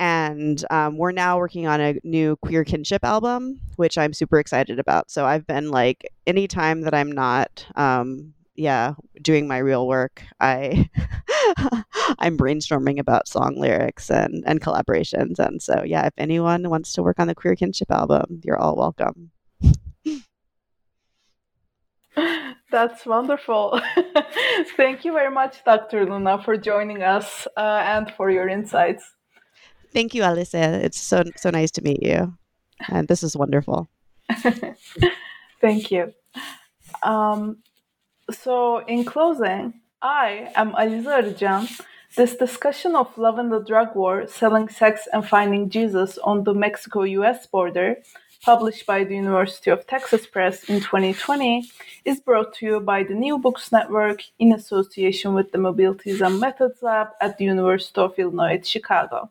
And 0.00 0.64
um, 0.70 0.96
we're 0.96 1.12
now 1.12 1.36
working 1.36 1.66
on 1.66 1.80
a 1.80 2.00
new 2.02 2.36
queer 2.36 2.64
kinship 2.64 3.04
album 3.04 3.60
which 3.80 3.96
i'm 3.96 4.12
super 4.12 4.38
excited 4.38 4.78
about 4.78 5.10
so 5.10 5.24
i've 5.24 5.46
been 5.46 5.70
like 5.70 6.06
anytime 6.26 6.82
that 6.82 6.92
i'm 6.92 7.10
not 7.10 7.66
um, 7.76 8.34
yeah 8.54 8.92
doing 9.22 9.48
my 9.48 9.56
real 9.56 9.86
work 9.88 10.22
i 10.40 10.88
i'm 12.18 12.36
brainstorming 12.36 12.98
about 12.98 13.26
song 13.26 13.56
lyrics 13.56 14.10
and 14.10 14.44
and 14.46 14.60
collaborations 14.60 15.38
and 15.38 15.62
so 15.62 15.82
yeah 15.84 16.06
if 16.06 16.12
anyone 16.18 16.68
wants 16.68 16.92
to 16.92 17.02
work 17.02 17.18
on 17.18 17.26
the 17.26 17.34
queer 17.34 17.56
kinship 17.56 17.90
album 17.90 18.40
you're 18.44 18.58
all 18.58 18.76
welcome 18.76 19.30
That's 22.70 23.04
wonderful. 23.04 23.80
Thank 24.76 25.04
you 25.04 25.12
very 25.12 25.30
much, 25.30 25.64
Dr. 25.64 26.06
Luna, 26.06 26.40
for 26.42 26.56
joining 26.56 27.02
us 27.02 27.48
uh, 27.56 27.82
and 27.84 28.12
for 28.16 28.30
your 28.30 28.48
insights. 28.48 29.16
Thank 29.92 30.14
you, 30.14 30.22
Alice. 30.22 30.54
It's 30.54 31.00
so 31.00 31.24
so 31.36 31.50
nice 31.50 31.70
to 31.72 31.82
meet 31.82 32.02
you, 32.02 32.34
and 32.88 33.08
this 33.08 33.22
is 33.22 33.36
wonderful. 33.36 33.88
Thank 35.60 35.90
you. 35.90 36.14
Um, 37.02 37.58
so, 38.30 38.78
in 38.86 39.04
closing, 39.04 39.80
I 40.00 40.52
am 40.54 40.72
Aliza 40.72 41.22
Arjan. 41.22 41.80
This 42.16 42.36
discussion 42.36 42.96
of 42.96 43.16
love 43.18 43.38
and 43.38 43.52
the 43.52 43.60
drug 43.60 43.94
war, 43.94 44.26
selling 44.26 44.68
sex 44.68 45.08
and 45.12 45.26
finding 45.26 45.70
Jesus 45.70 46.18
on 46.18 46.44
the 46.44 46.54
Mexico 46.54 47.02
US 47.02 47.46
border, 47.46 47.96
published 48.42 48.86
by 48.86 49.04
the 49.04 49.14
University 49.14 49.70
of 49.70 49.86
Texas 49.86 50.26
Press 50.26 50.64
in 50.64 50.80
2020, 50.80 51.70
is 52.04 52.20
brought 52.20 52.54
to 52.54 52.66
you 52.66 52.80
by 52.80 53.02
the 53.02 53.14
New 53.14 53.38
Books 53.38 53.70
Network 53.70 54.22
in 54.38 54.52
association 54.52 55.34
with 55.34 55.52
the 55.52 55.58
Mobilities 55.58 56.20
and 56.24 56.40
Methods 56.40 56.82
Lab 56.82 57.08
at 57.20 57.38
the 57.38 57.44
University 57.44 58.00
of 58.00 58.18
Illinois 58.18 58.54
at 58.54 58.66
Chicago. 58.66 59.30